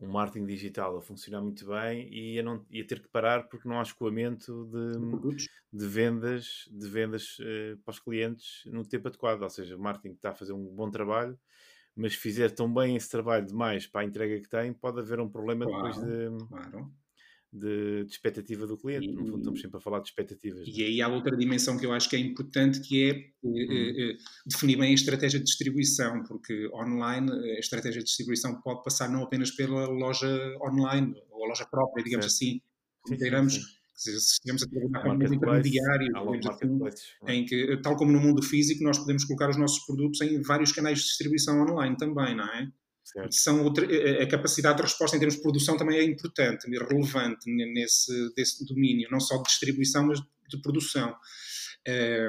um 0.00 0.08
marketing 0.08 0.46
digital 0.46 0.96
a 0.96 1.02
funcionar 1.02 1.42
muito 1.42 1.66
bem 1.66 2.08
e 2.10 2.38
a, 2.38 2.42
não, 2.42 2.64
e 2.70 2.80
a 2.80 2.86
ter 2.86 3.00
que 3.00 3.08
parar 3.08 3.48
porque 3.48 3.68
não 3.68 3.78
há 3.78 3.82
escoamento 3.82 4.66
de, 4.66 5.46
de 5.72 5.86
vendas, 5.86 6.68
de 6.72 6.88
vendas 6.88 7.38
uh, 7.38 7.76
para 7.84 7.92
os 7.92 7.98
clientes 7.98 8.62
no 8.66 8.84
tempo 8.84 9.08
adequado. 9.08 9.42
Ou 9.42 9.50
seja, 9.50 9.76
o 9.76 9.80
marketing 9.80 10.14
está 10.14 10.30
a 10.30 10.34
fazer 10.34 10.52
um 10.52 10.64
bom 10.64 10.90
trabalho, 10.90 11.38
mas 11.94 12.14
fizer 12.14 12.50
tão 12.50 12.72
bem 12.72 12.96
esse 12.96 13.10
trabalho 13.10 13.46
demais 13.46 13.86
para 13.86 14.00
a 14.00 14.04
entrega 14.04 14.40
que 14.40 14.48
tem, 14.48 14.72
pode 14.72 15.00
haver 15.00 15.20
um 15.20 15.28
problema 15.28 15.66
claro, 15.66 15.88
depois 15.88 16.06
de, 16.06 16.46
claro 16.48 16.90
de, 17.52 18.04
de 18.04 18.12
expectativa 18.12 18.66
do 18.66 18.76
cliente. 18.76 19.08
E, 19.08 19.12
no 19.12 19.24
fundo, 19.24 19.38
estamos 19.38 19.60
sempre 19.60 19.78
a 19.78 19.80
falar 19.80 20.00
de 20.00 20.08
expectativas. 20.08 20.62
E 20.66 20.82
é? 20.82 20.86
aí 20.86 21.02
há 21.02 21.08
outra 21.08 21.36
dimensão 21.36 21.76
que 21.76 21.84
eu 21.84 21.92
acho 21.92 22.08
que 22.08 22.16
é 22.16 22.18
importante, 22.18 22.80
que 22.80 23.10
é 23.10 23.30
hum. 23.42 24.16
definir 24.46 24.76
bem 24.76 24.90
a 24.90 24.94
estratégia 24.94 25.38
de 25.38 25.44
distribuição, 25.44 26.22
porque 26.24 26.68
online 26.72 27.30
a 27.30 27.58
estratégia 27.58 28.00
de 28.00 28.06
distribuição 28.06 28.60
pode 28.60 28.82
passar 28.84 29.08
não 29.08 29.22
apenas 29.22 29.50
pela 29.50 29.86
loja 29.86 30.28
online, 30.62 31.14
ou 31.30 31.44
a 31.44 31.48
loja 31.48 31.66
própria, 31.66 32.04
digamos 32.04 32.26
certo. 32.26 32.36
assim, 32.36 32.60
integramos 33.12 33.80
se 34.00 34.16
estivermos 34.16 34.62
a 34.62 34.66
trabalhar 34.66 35.02
com 35.02 35.10
um 35.10 35.34
intermediário, 35.34 36.06
assim, 36.88 37.12
em 37.28 37.44
que, 37.44 37.76
tal 37.82 37.96
como 37.96 38.10
no 38.10 38.18
mundo 38.18 38.42
físico, 38.42 38.82
nós 38.82 38.98
podemos 38.98 39.24
colocar 39.26 39.50
os 39.50 39.58
nossos 39.58 39.84
produtos 39.84 40.22
em 40.22 40.40
vários 40.40 40.72
canais 40.72 41.00
de 41.00 41.04
distribuição 41.04 41.60
online 41.60 41.94
também, 41.98 42.34
não 42.34 42.46
é? 42.46 42.66
São 43.30 43.64
outra, 43.64 43.86
a 44.22 44.26
capacidade 44.28 44.76
de 44.76 44.82
resposta 44.82 45.16
em 45.16 45.20
termos 45.20 45.36
de 45.36 45.42
produção 45.42 45.76
também 45.76 45.98
é 45.98 46.04
importante, 46.04 46.66
é 46.66 46.78
relevante 46.78 47.44
nesse 47.46 48.32
desse 48.34 48.64
domínio, 48.64 49.08
não 49.10 49.20
só 49.20 49.36
de 49.38 49.44
distribuição, 49.44 50.06
mas 50.06 50.20
de 50.20 50.60
produção. 50.62 51.14
É, 51.86 52.28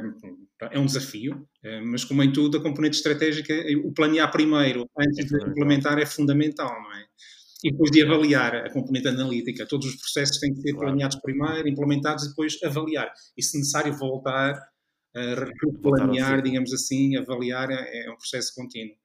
é 0.72 0.80
um 0.80 0.86
desafio, 0.86 1.46
é, 1.62 1.82
mas 1.82 2.06
como 2.06 2.24
em 2.24 2.32
tudo, 2.32 2.58
a 2.58 2.64
componente 2.64 2.96
estratégica, 2.96 3.54
o 3.84 3.92
planear 3.92 4.32
primeiro 4.32 4.90
antes 4.98 5.26
de 5.26 5.36
implementar 5.36 6.00
é 6.00 6.06
fundamental, 6.06 6.70
não 6.70 6.94
é? 6.94 7.06
E 7.64 7.72
depois 7.72 7.92
de 7.92 8.02
avaliar 8.02 8.56
a 8.56 8.72
componente 8.72 9.10
analítica. 9.10 9.68
Todos 9.68 9.88
os 9.88 9.96
processos 9.98 10.40
têm 10.40 10.54
que 10.54 10.62
ser 10.62 10.72
claro. 10.72 10.88
planeados 10.88 11.20
primeiro, 11.22 11.68
implementados 11.68 12.26
e 12.26 12.30
depois 12.30 12.58
avaliar. 12.64 13.12
E 13.38 13.44
se 13.44 13.58
necessário 13.58 13.94
voltar 13.94 14.56
a 15.14 15.82
planear, 15.82 16.42
digamos 16.42 16.74
assim, 16.74 17.18
avaliar, 17.18 17.70
é, 17.70 18.06
é 18.06 18.12
um 18.12 18.16
processo 18.16 18.54
contínuo. 18.56 18.96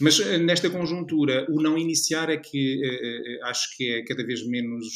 Mas 0.00 0.20
eh, 0.20 0.38
nesta 0.38 0.68
conjuntura, 0.70 1.46
o 1.48 1.60
não 1.60 1.78
iniciar 1.78 2.28
é 2.30 2.36
que 2.36 2.76
uh, 2.76 3.44
uh, 3.44 3.48
acho 3.48 3.76
que 3.76 3.90
é 3.90 4.04
cada 4.04 4.24
vez 4.24 4.46
menos 4.46 4.86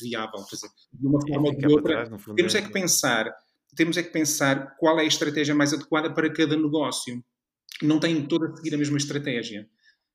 viável. 0.00 0.44
Dizer, 0.50 0.68
de 0.92 1.06
uma 1.06 1.20
forma 1.20 1.48
ou 1.48 1.56
de 1.56 1.66
outra, 1.66 2.06
trás, 2.06 2.24
temos 2.36 2.54
é, 2.54 2.58
é 2.58 2.62
que 2.62 2.72
pensar, 2.72 3.34
temos 3.74 3.96
é 3.96 4.02
que 4.02 4.10
pensar 4.10 4.76
qual 4.78 4.98
é 4.98 5.02
a 5.02 5.06
estratégia 5.06 5.54
mais 5.54 5.72
adequada 5.72 6.12
para 6.12 6.32
cada 6.32 6.56
negócio. 6.56 7.22
Não 7.82 7.98
tem 7.98 8.26
toda 8.26 8.46
a 8.48 8.56
seguir 8.56 8.74
a 8.74 8.78
mesma 8.78 8.96
estratégia, 8.96 9.68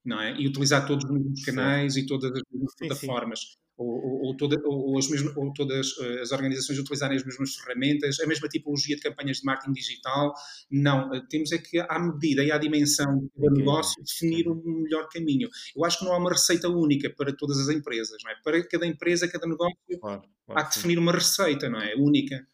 não 0.04 0.20
é? 0.20 0.36
E 0.40 0.48
utilizar 0.48 0.88
todos 0.88 1.06
os 1.06 1.12
mesmos 1.12 1.44
canais 1.44 1.94
sim. 1.94 2.02
e 2.02 2.06
todas 2.06 2.32
as 2.32 2.42
mesmas 2.52 2.76
plataformas. 2.78 3.40
Sim 3.40 3.62
ou, 3.82 4.28
ou, 4.28 4.38
toda, 4.38 4.62
ou, 4.64 4.98
as 4.98 5.10
mesmas, 5.10 5.36
ou 5.36 5.52
todas 5.54 5.98
eh, 6.00 6.22
as 6.22 6.32
organizações 6.32 6.78
utilizarem 6.80 7.18
as 7.18 7.24
mesmas 7.24 7.56
ferramentas, 7.56 8.20
a 8.20 8.28
mesma 8.28 8.48
tipologia 8.48 8.96
de 8.96 9.02
campanhas 9.02 9.38
de 9.38 9.46
marketing 9.46 9.74
digital. 9.74 10.34
Não, 10.70 11.14
eh, 11.14 11.22
temos 11.30 11.52
é 11.52 11.58
que, 11.58 11.80
à 11.80 12.00
medida 12.00 12.44
e 12.44 12.52
à 12.52 12.58
dimensão 12.58 13.30
do 13.36 13.50
negócio, 13.52 14.04
definir 14.04 14.48
um 14.48 14.62
melhor 14.84 15.08
caminho. 15.10 15.50
Eu 15.76 15.84
acho 15.84 16.00
que 16.00 16.06
não 16.06 16.14
há 16.14 16.18
uma 16.18 16.30
receita 16.30 16.70
única 16.70 17.10
para 17.10 17.36
todas 17.36 17.58
as 17.58 17.70
empresas, 17.70 18.18
não 18.24 18.32
é? 18.32 18.36
Para 18.44 18.64
cada 18.68 18.86
empresa, 18.86 19.28
cada 19.28 19.48
negócio, 19.48 19.76
claro, 20.00 20.22
claro, 20.46 20.62
há 20.62 20.64
que 20.66 20.76
definir 20.76 21.00
uma 21.00 21.12
receita, 21.12 21.70
não 21.70 21.82
é? 21.82 21.96
Única. 21.96 22.48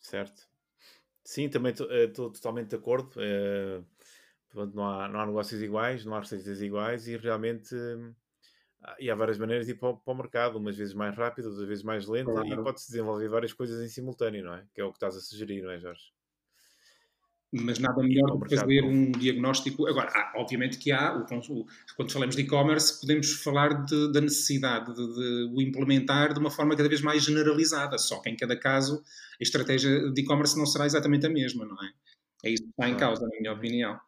Certo. 0.00 0.42
Sim, 1.24 1.48
também 1.48 1.72
estou 1.72 1.90
eh, 1.90 2.08
totalmente 2.08 2.70
de 2.70 2.76
acordo. 2.76 3.10
não, 4.72 4.88
há, 4.88 5.08
não 5.08 5.20
há 5.20 5.26
negócios 5.26 5.60
iguais, 5.62 6.04
não 6.04 6.14
há 6.14 6.20
receitas 6.20 6.60
iguais 6.60 7.08
e 7.08 7.16
realmente 7.16 7.74
e 8.98 9.10
há 9.10 9.14
várias 9.14 9.38
maneiras 9.38 9.66
de 9.66 9.72
ir 9.72 9.76
para 9.76 9.90
o, 9.90 9.96
para 9.96 10.12
o 10.12 10.16
mercado, 10.16 10.58
umas 10.58 10.76
vezes 10.76 10.94
mais 10.94 11.16
rápido, 11.16 11.48
outras 11.48 11.66
vezes 11.66 11.84
mais 11.84 12.06
lenta, 12.06 12.32
claro. 12.32 12.48
e 12.48 12.62
pode-se 12.62 12.88
desenvolver 12.88 13.28
várias 13.28 13.52
coisas 13.52 13.82
em 13.82 13.88
simultâneo, 13.88 14.44
não 14.44 14.54
é? 14.54 14.64
Que 14.74 14.80
é 14.80 14.84
o 14.84 14.90
que 14.90 14.96
estás 14.96 15.16
a 15.16 15.20
sugerir, 15.20 15.62
não 15.62 15.70
é, 15.70 15.78
Jorge? 15.78 16.12
mas 17.62 17.78
nada 17.78 18.02
melhor 18.02 18.26
do 18.36 18.40
que 18.40 18.56
fazer 18.56 18.82
um 18.82 19.12
diagnóstico. 19.12 19.86
Agora, 19.86 20.10
há, 20.12 20.32
obviamente 20.36 20.76
que 20.76 20.90
há, 20.90 21.16
o, 21.16 21.24
quando 21.96 22.12
falamos 22.12 22.34
de 22.34 22.42
e-commerce, 22.42 23.00
podemos 23.00 23.32
falar 23.42 23.84
de, 23.84 24.12
da 24.12 24.20
necessidade 24.20 24.92
de, 24.92 25.14
de, 25.14 25.52
o 25.54 25.62
implementar 25.62 26.32
de 26.32 26.40
uma 26.40 26.50
forma 26.50 26.76
cada 26.76 26.88
vez 26.88 27.00
mais 27.00 27.22
generalizada, 27.22 27.96
só 27.96 28.20
que 28.20 28.28
em 28.28 28.36
cada 28.36 28.56
caso 28.56 29.02
a 29.40 29.42
estratégia 29.42 30.10
de 30.10 30.20
e-commerce 30.20 30.58
não 30.58 30.66
será 30.66 30.84
exatamente 30.84 31.26
a 31.26 31.30
mesma, 31.30 31.64
não 31.64 31.80
é? 31.80 31.92
É 32.44 32.50
isso 32.50 32.64
que 32.64 32.70
está 32.70 32.88
em 32.88 32.96
causa, 32.96 33.22
na 33.22 33.40
minha 33.40 33.52
opinião. 33.52 33.98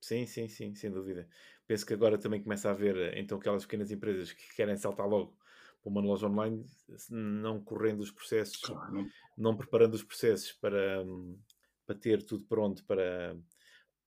Sim, 0.00 0.24
sim, 0.26 0.48
sim, 0.48 0.74
sem 0.74 0.90
dúvida. 0.90 1.28
Penso 1.66 1.84
que 1.84 1.94
agora 1.94 2.16
também 2.16 2.42
começa 2.42 2.68
a 2.68 2.72
haver, 2.72 3.16
então, 3.18 3.38
aquelas 3.38 3.64
pequenas 3.64 3.90
empresas 3.90 4.32
que 4.32 4.54
querem 4.54 4.76
saltar 4.76 5.08
logo 5.08 5.36
para 5.82 5.90
uma 5.90 6.00
loja 6.00 6.26
online, 6.26 6.64
não 7.10 7.60
correndo 7.60 8.00
os 8.00 8.10
processos, 8.10 8.60
claro, 8.60 9.06
não. 9.36 9.56
preparando 9.56 9.94
os 9.94 10.02
processos 10.02 10.52
para, 10.52 11.02
hum, 11.02 11.36
para 11.84 11.96
ter 11.96 12.22
tudo 12.22 12.44
pronto 12.44 12.84
para, 12.84 13.36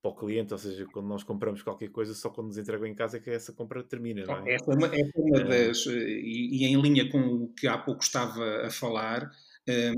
para 0.01 0.11
o 0.11 0.15
cliente, 0.15 0.53
ou 0.53 0.57
seja, 0.57 0.85
quando 0.91 1.07
nós 1.07 1.23
compramos 1.23 1.61
qualquer 1.61 1.89
coisa, 1.89 2.13
só 2.13 2.29
quando 2.29 2.47
nos 2.47 2.57
entregam 2.57 2.87
em 2.87 2.95
casa 2.95 3.17
é 3.17 3.19
que 3.19 3.29
essa 3.29 3.51
compra 3.51 3.83
termina, 3.83 4.25
não 4.25 4.47
é? 4.47 4.53
Essa 4.53 4.71
é 4.71 4.75
uma, 4.75 4.87
essa 4.87 4.97
é 5.17 5.21
uma 5.21 5.43
das, 5.43 5.85
e, 5.85 6.63
e, 6.63 6.65
em 6.65 6.81
linha 6.81 7.09
com 7.09 7.19
o 7.19 7.53
que 7.53 7.67
há 7.67 7.77
pouco 7.77 8.03
estava 8.03 8.65
a 8.65 8.69
falar, 8.69 9.29
é, 9.67 9.93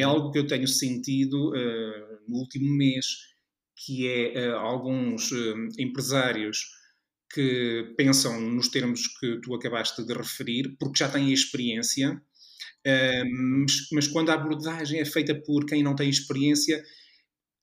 é 0.00 0.06
uhum. 0.06 0.12
algo 0.12 0.30
que 0.30 0.38
eu 0.38 0.46
tenho 0.46 0.68
sentido 0.68 1.50
uh, 1.50 2.18
no 2.28 2.36
último 2.38 2.70
mês, 2.76 3.34
que 3.74 4.06
é 4.08 4.50
uh, 4.50 4.56
alguns 4.56 5.32
uh, 5.32 5.68
empresários 5.78 6.75
que 7.32 7.94
pensam 7.96 8.40
nos 8.40 8.68
termos 8.68 9.06
que 9.18 9.40
tu 9.40 9.54
acabaste 9.54 10.04
de 10.04 10.12
referir, 10.14 10.76
porque 10.78 10.98
já 10.98 11.08
têm 11.08 11.32
experiência, 11.32 12.20
mas, 12.84 13.88
mas 13.92 14.06
quando 14.06 14.30
a 14.30 14.34
abordagem 14.34 15.00
é 15.00 15.04
feita 15.04 15.34
por 15.34 15.66
quem 15.66 15.82
não 15.82 15.96
tem 15.96 16.08
experiência, 16.08 16.82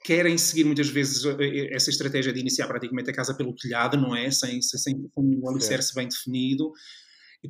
querem 0.03 0.37
seguir 0.37 0.65
muitas 0.65 0.89
vezes 0.89 1.23
eh, 1.25 1.35
eh, 1.39 1.75
essa 1.75 1.89
estratégia 1.89 2.33
de 2.33 2.39
iniciar 2.39 2.67
praticamente 2.67 3.09
a 3.09 3.13
casa 3.13 3.33
pelo 3.33 3.55
telhado, 3.55 3.97
não 3.97 4.15
é? 4.15 4.29
Sem, 4.29 4.61
sem, 4.61 4.79
sem 4.79 5.09
um 5.15 5.49
alicerce 5.49 5.95
bem 5.95 6.07
definido, 6.07 6.71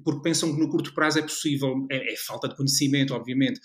porque 0.04 0.22
pensam 0.22 0.54
que 0.54 0.60
no 0.60 0.70
curto 0.70 0.94
prazo 0.94 1.20
é 1.20 1.24
possível, 1.24 1.86
é, 1.92 2.14
é 2.14 2.16
falta 2.18 2.48
de 2.48 2.56
conhecimento, 2.56 3.14
obviamente. 3.14 3.60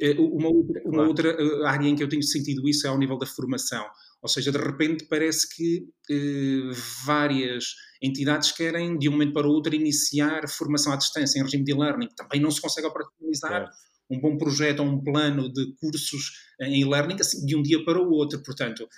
Eh, 0.00 0.14
uma 0.18 0.48
outra, 0.48 0.82
uma 0.84 1.06
outra 1.06 1.68
área 1.68 1.88
em 1.88 1.96
que 1.96 2.02
eu 2.02 2.08
tenho 2.08 2.22
sentido 2.22 2.68
isso 2.68 2.86
é 2.86 2.90
ao 2.90 2.98
nível 2.98 3.18
da 3.18 3.26
formação. 3.26 3.84
Ou 4.22 4.28
seja, 4.28 4.52
de 4.52 4.58
repente 4.58 5.06
parece 5.06 5.48
que 5.54 5.88
eh, 6.10 6.70
várias 7.04 7.74
entidades 8.02 8.52
querem, 8.52 8.98
de 8.98 9.08
um 9.08 9.12
momento 9.12 9.32
para 9.32 9.46
o 9.46 9.50
outro, 9.50 9.74
iniciar 9.74 10.48
formação 10.48 10.92
à 10.92 10.96
distância 10.96 11.38
em 11.38 11.42
regime 11.42 11.64
de 11.64 11.72
e-learning. 11.72 12.08
Também 12.16 12.40
não 12.40 12.50
se 12.50 12.60
consegue 12.60 12.86
operacionalizar 12.86 13.70
um 14.10 14.20
bom 14.20 14.38
projeto 14.38 14.80
ou 14.80 14.86
um 14.86 15.02
plano 15.02 15.52
de 15.52 15.74
cursos 15.80 16.32
em 16.60 16.80
e-learning 16.80 17.16
assim, 17.20 17.44
de 17.44 17.56
um 17.56 17.62
dia 17.62 17.84
para 17.84 18.00
o 18.00 18.10
outro. 18.10 18.42
Portanto, 18.42 18.88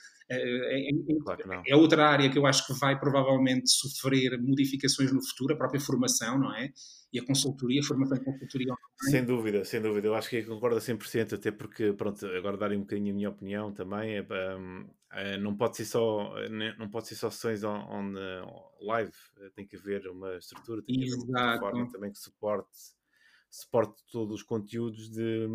claro 1.24 1.62
é, 1.66 1.74
outra 1.74 2.06
área 2.06 2.30
que 2.30 2.38
eu 2.38 2.46
acho 2.46 2.66
que 2.66 2.72
vai 2.74 2.98
provavelmente 2.98 3.68
sofrer 3.70 4.40
modificações 4.40 5.12
no 5.12 5.20
futuro, 5.22 5.54
a 5.54 5.56
própria 5.56 5.80
formação, 5.80 6.38
não 6.38 6.54
é? 6.54 6.72
E 7.12 7.18
a 7.18 7.24
consultoria, 7.24 7.80
a 7.80 7.84
formação 7.84 8.16
em 8.16 8.22
consultoria. 8.22 8.72
Sem 9.10 9.24
dúvida, 9.24 9.64
sem 9.64 9.82
dúvida. 9.82 10.06
Eu 10.06 10.14
acho 10.14 10.30
que 10.30 10.44
concordo 10.44 10.76
a 10.76 10.80
100%, 10.80 11.34
até 11.34 11.50
porque, 11.50 11.92
pronto, 11.92 12.24
agora 12.26 12.56
darem 12.56 12.78
um 12.78 12.82
bocadinho 12.82 13.12
a 13.12 13.16
minha 13.16 13.30
opinião 13.30 13.72
também, 13.72 14.18
é, 14.18 14.22
um, 14.56 14.88
é, 15.12 15.36
não 15.36 15.56
pode 15.56 15.76
ser 15.76 15.86
só 15.86 16.34
né, 16.48 16.76
não 16.78 16.88
pode 16.88 17.08
ser 17.08 17.16
só 17.16 17.28
sessões 17.28 17.64
on, 17.64 17.78
on, 17.90 18.14
on 18.44 18.86
live, 18.86 19.12
tem 19.56 19.66
que 19.66 19.76
haver 19.76 20.06
uma 20.06 20.36
estrutura, 20.36 20.80
tem 20.82 21.00
que 21.00 21.12
haver 21.12 21.24
uma 21.24 21.58
plataforma 21.58 21.90
também 21.90 22.12
que 22.12 22.18
suporte 22.18 22.68
suporte 23.50 24.02
todos 24.12 24.36
os 24.36 24.42
conteúdos 24.42 25.10
de, 25.10 25.46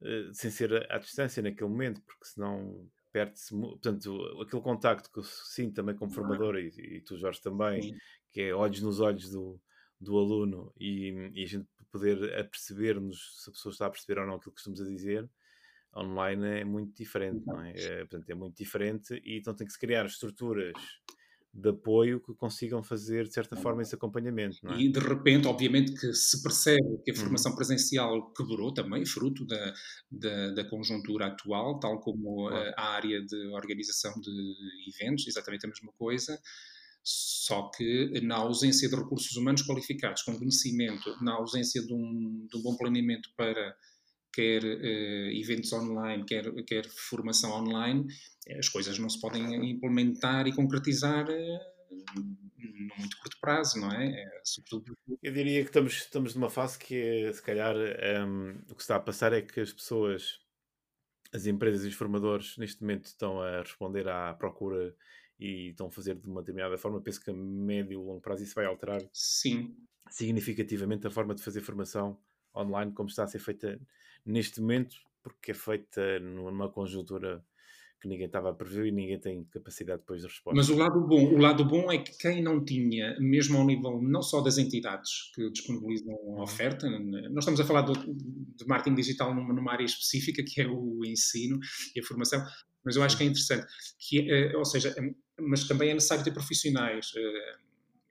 uh, 0.00 0.34
sem 0.34 0.50
ser 0.50 0.90
à 0.90 0.98
distância 0.98 1.42
naquele 1.42 1.70
momento, 1.70 2.02
porque 2.02 2.24
senão 2.24 2.90
perde-se. 3.12 3.54
Portanto, 3.54 4.40
aquele 4.40 4.62
contacto 4.62 5.10
que 5.10 5.18
eu 5.18 5.24
sinto 5.24 5.74
também 5.74 5.94
como 5.94 6.12
formador 6.12 6.56
e, 6.56 6.68
e 6.68 7.00
tu, 7.02 7.16
Jorge, 7.16 7.40
também, 7.40 7.82
Sim. 7.82 7.96
que 8.30 8.40
é 8.40 8.54
olhos 8.54 8.80
nos 8.80 9.00
olhos 9.00 9.30
do, 9.30 9.60
do 10.00 10.18
aluno 10.18 10.72
e, 10.78 11.30
e 11.34 11.42
a 11.42 11.46
gente 11.46 11.68
poder 11.90 12.38
aperceber-nos 12.38 13.42
se 13.42 13.50
a 13.50 13.52
pessoa 13.52 13.72
está 13.72 13.86
a 13.86 13.90
perceber 13.90 14.20
ou 14.20 14.26
não 14.26 14.36
aquilo 14.36 14.54
que 14.54 14.60
estamos 14.60 14.80
a 14.80 14.84
dizer 14.84 15.28
online 15.94 16.60
é 16.60 16.64
muito 16.64 16.96
diferente, 16.96 17.46
não 17.46 17.62
é? 17.62 17.72
é? 17.76 17.98
portanto, 17.98 18.30
é 18.30 18.34
muito 18.34 18.56
diferente 18.56 19.20
e 19.24 19.38
então 19.38 19.54
tem 19.54 19.66
que 19.66 19.72
se 19.72 19.78
criar 19.78 20.06
estruturas 20.06 20.72
de 21.54 21.68
apoio 21.68 22.18
que 22.18 22.32
consigam 22.34 22.82
fazer, 22.82 23.24
de 23.24 23.34
certa 23.34 23.54
forma, 23.56 23.82
esse 23.82 23.94
acompanhamento. 23.94 24.56
É? 24.68 24.80
E, 24.80 24.90
de 24.90 24.98
repente, 24.98 25.46
obviamente, 25.46 25.92
que 25.92 26.12
se 26.14 26.42
percebe 26.42 27.02
que 27.04 27.10
a 27.10 27.14
uhum. 27.14 27.20
formação 27.20 27.54
presencial 27.54 28.32
quebrou 28.32 28.72
também, 28.72 29.04
fruto 29.04 29.44
da, 29.44 29.74
da, 30.10 30.50
da 30.52 30.64
conjuntura 30.64 31.26
atual, 31.26 31.78
tal 31.78 32.00
como 32.00 32.48
a, 32.48 32.72
a 32.76 32.94
área 32.94 33.20
de 33.20 33.46
organização 33.48 34.12
de 34.18 34.30
eventos, 34.88 35.26
exatamente 35.26 35.66
a 35.66 35.68
mesma 35.68 35.92
coisa, 35.98 36.40
só 37.04 37.68
que 37.76 38.20
na 38.22 38.36
ausência 38.36 38.88
de 38.88 38.94
recursos 38.94 39.36
humanos 39.36 39.62
qualificados, 39.62 40.22
com 40.22 40.38
conhecimento, 40.38 41.14
na 41.22 41.34
ausência 41.34 41.82
de 41.82 41.92
um, 41.92 42.46
de 42.50 42.56
um 42.56 42.62
bom 42.62 42.76
planeamento 42.76 43.28
para 43.36 43.76
quer 44.32 44.64
uh, 44.64 45.30
eventos 45.32 45.72
online, 45.72 46.24
quer, 46.24 46.50
quer 46.64 46.86
formação 46.88 47.50
online, 47.52 48.06
as 48.50 48.68
coisas 48.68 48.98
não 48.98 49.08
se 49.08 49.20
podem 49.20 49.70
implementar 49.70 50.46
e 50.46 50.52
concretizar 50.54 51.26
uh, 51.28 52.14
no 52.16 52.42
muito 52.98 53.16
curto 53.18 53.38
prazo, 53.40 53.80
não 53.80 53.90
é? 53.92 54.08
é 54.08 54.40
sobretudo... 54.44 54.96
Eu 55.22 55.32
diria 55.32 55.62
que 55.62 55.68
estamos, 55.68 55.94
estamos 55.94 56.34
numa 56.34 56.50
fase 56.50 56.78
que, 56.78 57.32
se 57.32 57.42
calhar, 57.42 57.74
um, 57.74 58.50
ehm, 58.50 58.58
o 58.70 58.74
que 58.74 58.82
está 58.82 58.96
a 58.96 59.00
passar 59.00 59.32
é 59.32 59.42
que 59.42 59.60
as 59.60 59.72
pessoas, 59.72 60.40
as 61.32 61.46
empresas 61.46 61.84
e 61.84 61.88
os 61.88 61.94
formadores, 61.94 62.56
neste 62.58 62.80
momento 62.82 63.06
estão 63.06 63.40
a 63.40 63.60
responder 63.60 64.08
à 64.08 64.32
procura 64.34 64.94
e 65.38 65.70
estão 65.70 65.88
a 65.88 65.90
fazer 65.90 66.16
de 66.16 66.26
uma 66.28 66.40
determinada 66.40 66.76
forma. 66.78 67.00
Penso 67.00 67.22
que 67.22 67.30
a 67.30 67.34
médio 67.34 67.92
e 67.92 67.96
longo 67.96 68.20
prazo 68.20 68.42
isso 68.42 68.54
vai 68.54 68.66
alterar 68.66 69.00
Sim. 69.12 69.76
significativamente 70.10 71.06
a 71.06 71.10
forma 71.10 71.34
de 71.34 71.42
fazer 71.42 71.60
formação 71.60 72.18
online 72.54 72.92
como 72.92 73.08
está 73.08 73.24
a 73.24 73.28
ser 73.28 73.38
feita 73.38 73.80
neste 74.24 74.60
momento, 74.60 74.96
porque 75.22 75.50
é 75.50 75.54
feita 75.54 76.20
numa 76.20 76.70
conjuntura 76.70 77.44
que 78.02 78.08
ninguém 78.08 78.26
estava 78.26 78.50
a 78.50 78.52
prever 78.52 78.86
e 78.86 78.90
ninguém 78.90 79.18
tem 79.20 79.44
capacidade 79.44 80.00
depois 80.00 80.22
de 80.22 80.26
resposta. 80.26 80.56
Mas 80.56 80.68
o 80.68 80.76
lado 80.76 81.06
bom, 81.06 81.24
o 81.24 81.38
lado 81.38 81.64
bom 81.64 81.90
é 81.90 81.98
que 81.98 82.18
quem 82.18 82.42
não 82.42 82.64
tinha, 82.64 83.16
mesmo 83.20 83.56
ao 83.56 83.64
nível 83.64 84.02
não 84.02 84.20
só 84.20 84.40
das 84.40 84.58
entidades 84.58 85.30
que 85.32 85.48
disponibilizam 85.50 86.12
a 86.12 86.16
uhum. 86.16 86.42
oferta, 86.42 86.90
nós 86.90 87.44
estamos 87.44 87.60
a 87.60 87.64
falar 87.64 87.82
de, 87.82 87.92
de 87.94 88.66
marketing 88.66 88.96
digital 88.96 89.32
numa, 89.32 89.54
numa, 89.54 89.72
área 89.72 89.84
específica 89.84 90.42
que 90.42 90.60
é 90.60 90.66
o 90.66 91.04
ensino 91.04 91.60
e 91.94 92.00
a 92.00 92.04
formação, 92.04 92.44
mas 92.84 92.96
eu 92.96 93.04
acho 93.04 93.16
que 93.16 93.22
é 93.22 93.26
interessante, 93.26 93.66
que, 94.00 94.28
é, 94.28 94.56
ou 94.56 94.64
seja, 94.64 94.92
mas 95.38 95.68
também 95.68 95.90
é 95.90 95.94
necessário 95.94 96.24
ter 96.24 96.32
profissionais. 96.32 97.12
Eh, 97.16 97.56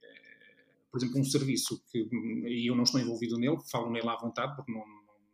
eh, 0.04 0.66
por 0.90 1.00
exemplo, 1.00 1.20
um 1.20 1.24
serviço 1.26 1.84
que 1.92 2.08
e 2.48 2.70
eu 2.70 2.76
não 2.76 2.84
estou 2.84 3.02
envolvido 3.02 3.38
nele, 3.38 3.58
falo 3.70 3.92
nele 3.92 4.08
à 4.08 4.16
vontade 4.16 4.56
porque 4.56 4.72
não 4.72 4.84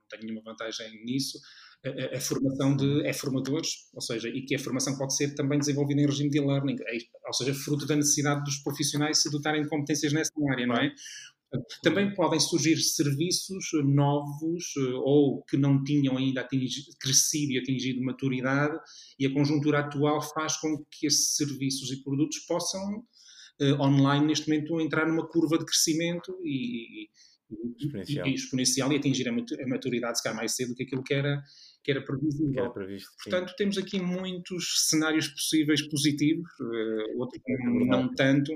tenho 0.10 0.24
nenhuma 0.24 0.42
vantagem 0.42 1.06
nisso, 1.06 1.40
a, 1.88 2.18
a, 2.18 2.20
formação 2.22 2.76
de 2.76 3.06
é 3.06 3.14
formadores, 3.14 3.70
ou 3.94 4.02
seja, 4.02 4.30
e 4.30 4.42
que 4.44 4.56
a 4.56 4.60
formação 4.60 4.98
pode 4.98 5.16
ser 5.16 5.36
também 5.36 5.60
desenvolvida 5.60 6.02
em 6.02 6.06
regime 6.06 6.30
de 6.30 6.38
e-learning, 6.38 6.76
é, 6.82 6.98
ou 7.28 7.34
seja, 7.34 7.54
fruto 7.54 7.86
da 7.86 7.96
necessidade 7.96 8.44
dos 8.44 8.58
profissionais 8.60 9.22
se 9.22 9.30
dotarem 9.32 9.64
de 9.64 9.70
competências 9.70 10.14
nessa 10.14 10.32
área, 10.52 10.68
não 10.68 10.76
é? 10.76 10.92
Também 11.82 12.14
podem 12.14 12.40
surgir 12.40 12.76
serviços 12.78 13.70
novos 13.86 14.74
eh, 14.78 14.94
ou 14.96 15.44
que 15.44 15.56
não 15.56 15.82
tinham 15.82 16.18
ainda 16.18 16.42
atingido, 16.42 16.88
crescido 17.00 17.54
e 17.54 17.58
atingido 17.58 18.04
maturidade, 18.04 18.78
e 19.18 19.26
a 19.26 19.34
conjuntura 19.34 19.80
atual 19.80 20.22
faz 20.22 20.58
com 20.58 20.84
que 20.92 21.08
esses 21.08 21.38
serviços 21.38 21.90
e 21.90 22.04
produtos 22.04 22.40
possam, 22.40 22.98
uh, 23.62 23.82
online, 23.82 24.26
neste 24.26 24.50
momento, 24.50 24.82
entrar 24.82 25.08
numa 25.08 25.26
curva 25.26 25.58
de 25.58 25.66
crescimento 25.66 26.38
e, 26.44 27.08
exponencial. 27.80 28.28
E, 28.28 28.34
exponencial 28.34 28.92
e 28.92 28.96
atingir 28.98 29.30
a 29.30 29.68
maturidade 29.68 30.18
se 30.18 30.24
calhar 30.24 30.36
mais 30.36 30.54
cedo 30.54 30.70
do 30.70 30.76
que 30.76 30.84
aquilo 30.84 31.04
que 31.04 31.14
era, 31.14 31.42
que 31.88 31.92
era 31.92 32.02
previsível. 32.02 32.52
Que 32.52 32.60
era 32.60 32.70
previsto, 32.70 33.10
Portanto, 33.24 33.54
temos 33.58 33.78
aqui 33.78 33.98
muitos 33.98 34.90
cenários 34.90 35.30
possíveis 35.30 35.82
positivos, 35.88 36.46
uh, 36.60 37.18
outros 37.18 37.42
é 37.48 37.86
não 37.86 38.14
tanto, 38.14 38.52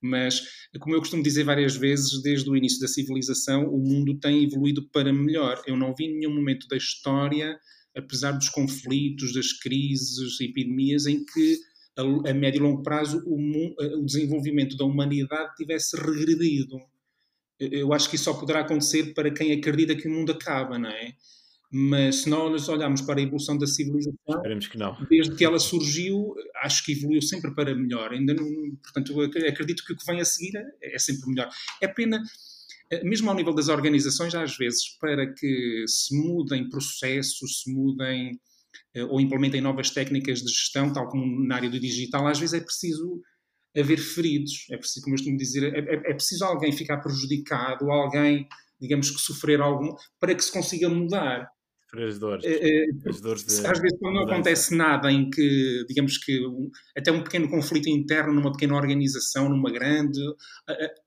mas 0.00 0.40
como 0.78 0.94
eu 0.94 1.00
costumo 1.00 1.20
dizer 1.20 1.42
várias 1.42 1.74
vezes, 1.74 2.22
desde 2.22 2.48
o 2.48 2.56
início 2.56 2.78
da 2.78 2.86
civilização, 2.86 3.64
o 3.64 3.78
mundo 3.78 4.16
tem 4.20 4.44
evoluído 4.44 4.88
para 4.90 5.12
melhor. 5.12 5.60
Eu 5.66 5.76
não 5.76 5.92
vi 5.92 6.04
em 6.04 6.20
nenhum 6.20 6.32
momento 6.32 6.68
da 6.68 6.76
história, 6.76 7.58
apesar 7.96 8.30
dos 8.30 8.48
conflitos, 8.48 9.34
das 9.34 9.52
crises, 9.52 10.40
epidemias, 10.40 11.06
em 11.06 11.24
que 11.24 11.58
a, 11.96 12.30
a 12.30 12.32
médio 12.32 12.60
e 12.60 12.62
longo 12.62 12.84
prazo 12.84 13.20
o, 13.26 14.00
o 14.00 14.04
desenvolvimento 14.04 14.76
da 14.76 14.84
humanidade 14.84 15.56
tivesse 15.56 15.96
regredido 15.96 16.78
eu 17.58 17.92
acho 17.92 18.08
que 18.08 18.14
isso 18.14 18.26
só 18.26 18.34
poderá 18.34 18.60
acontecer 18.60 19.14
para 19.14 19.32
quem 19.32 19.52
acredita 19.52 19.96
que 19.96 20.06
o 20.06 20.10
mundo 20.12 20.30
acaba, 20.30 20.78
não 20.78 20.88
é? 20.88 21.12
Mas 21.70 22.22
se 22.22 22.30
nós 22.30 22.68
olharmos 22.68 23.02
para 23.02 23.20
a 23.20 23.22
evolução 23.22 23.58
da 23.58 23.66
civilização, 23.66 24.40
que 24.70 24.78
desde 25.08 25.36
que 25.36 25.44
ela 25.44 25.58
surgiu, 25.58 26.34
acho 26.62 26.82
que 26.84 26.92
evoluiu 26.92 27.20
sempre 27.20 27.54
para 27.54 27.74
melhor. 27.74 28.12
Ainda 28.12 28.32
não, 28.32 28.46
portanto, 28.82 29.20
acredito 29.20 29.84
que 29.84 29.92
o 29.92 29.96
que 29.96 30.06
vem 30.06 30.20
a 30.20 30.24
seguir 30.24 30.56
é, 30.56 30.94
é 30.94 30.98
sempre 30.98 31.28
melhor. 31.28 31.50
É 31.82 31.86
pena, 31.86 32.22
eh, 32.90 33.04
mesmo 33.04 33.28
ao 33.28 33.36
nível 33.36 33.54
das 33.54 33.68
organizações, 33.68 34.34
às 34.34 34.56
vezes, 34.56 34.96
para 34.98 35.30
que 35.34 35.84
se 35.86 36.16
mudem 36.16 36.70
processos, 36.70 37.62
se 37.62 37.70
mudem 37.70 38.40
eh, 38.94 39.04
ou 39.04 39.20
implementem 39.20 39.60
novas 39.60 39.90
técnicas 39.90 40.40
de 40.40 40.48
gestão, 40.48 40.92
tal 40.92 41.08
como 41.08 41.46
na 41.46 41.56
área 41.56 41.70
do 41.70 41.78
digital, 41.78 42.26
às 42.26 42.38
vezes 42.38 42.54
é 42.54 42.64
preciso 42.64 43.20
haver 43.76 43.98
feridos, 43.98 44.66
é 44.70 44.76
preciso, 44.76 45.04
como 45.04 45.14
eu 45.14 45.18
costumo 45.18 45.36
dizer, 45.36 45.74
é, 45.74 45.78
é, 45.78 45.94
é 46.10 46.14
preciso 46.14 46.44
alguém 46.44 46.72
ficar 46.72 46.98
prejudicado, 46.98 47.90
alguém, 47.90 48.46
digamos 48.80 49.10
que 49.10 49.20
sofrer 49.20 49.60
algum, 49.60 49.94
para 50.18 50.34
que 50.34 50.42
se 50.42 50.52
consiga 50.52 50.88
mudar. 50.88 51.46
As 51.94 52.18
dores. 52.18 52.44
É, 52.44 52.84
as 53.08 53.20
dores 53.20 53.44
de, 53.44 53.66
às 53.66 53.80
vezes, 53.80 53.98
quando 53.98 54.16
não 54.16 54.24
acontece 54.24 54.76
nada 54.76 55.10
em 55.10 55.30
que, 55.30 55.86
digamos 55.88 56.18
que, 56.18 56.38
até 56.94 57.10
um 57.10 57.22
pequeno 57.22 57.48
conflito 57.48 57.88
interno 57.88 58.34
numa 58.34 58.52
pequena 58.52 58.76
organização, 58.76 59.48
numa 59.48 59.70
grande, 59.72 60.20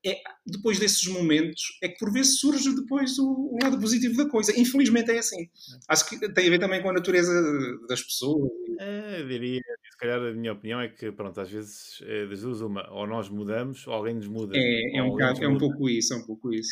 é, 0.04 0.22
depois 0.44 0.80
desses 0.80 1.08
momentos, 1.08 1.62
é 1.84 1.88
que 1.88 2.00
por 2.00 2.12
vezes 2.12 2.39
surge 2.39 2.74
depois 2.76 3.20
o, 3.20 3.28
o, 3.28 3.58
lado 3.62 3.80
positivo 3.80 4.17
da 4.17 4.28
coisa. 4.28 4.60
Infelizmente 4.60 5.12
é 5.12 5.20
assim. 5.20 5.48
Acho 5.88 6.10
que 6.10 6.17
tem 6.34 6.48
a 6.48 6.50
ver 6.50 6.60
também 6.60 6.82
com 6.82 6.89
a 6.89 6.94
natureza 6.94 7.32
das 7.88 8.02
pessoas. 8.02 8.50
É, 8.80 9.22
eu 9.22 9.28
diria, 9.28 9.62
se 9.91 9.98
calhar 10.00 10.20
a 10.20 10.34
minha 10.34 10.54
opinião 10.54 10.82
é 10.82 10.88
que, 10.88 11.12
pronto, 11.12 11.39
às 11.39 11.52
vezes, 11.52 12.02
é 12.08 12.26
das 12.26 12.41
duas, 12.41 12.60
uma, 12.62 12.91
ou 12.91 13.06
nós 13.06 13.30
mudamos, 13.30 13.86
ou 13.86 13.94
alguém 13.94 14.15
nos 14.15 14.28
muda. 14.28 14.58
É, 14.58 14.98
é, 14.98 15.04
um, 15.04 15.10
bocado, 15.10 15.44
é 15.44 15.48
um 15.48 15.60
pouco 15.60 15.88
isso, 15.88 16.12
é 16.15 16.17
um 16.17 16.26
pouco 16.26 16.52
isso. 16.52 16.72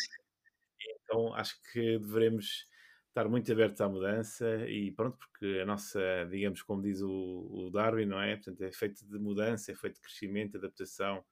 Então, 1.04 1.32
acho 1.34 1.54
que 1.72 1.98
devemos 2.00 2.68
estar 3.10 3.28
muito 3.28 3.50
abertos 3.50 3.80
à 3.80 3.88
mudança 3.88 4.46
e 4.68 4.92
pronto, 4.92 5.18
porque 5.18 5.60
a 5.60 5.66
nossa, 5.66 6.00
digamos, 6.30 6.62
como 6.62 6.80
diz 6.80 7.00
o, 7.02 7.08
o, 7.10 7.70
Darwin, 7.70 8.06
não 8.06 8.20
é? 8.20 8.36
Portanto, 8.36 8.62
é 8.62 8.72
feito 8.72 9.04
de 9.04 9.18
mudança, 9.18 9.72
é 9.72 9.74
feito 9.74 9.96
de 9.96 10.00
crescimento, 10.00 10.56
adaptação 10.56 11.22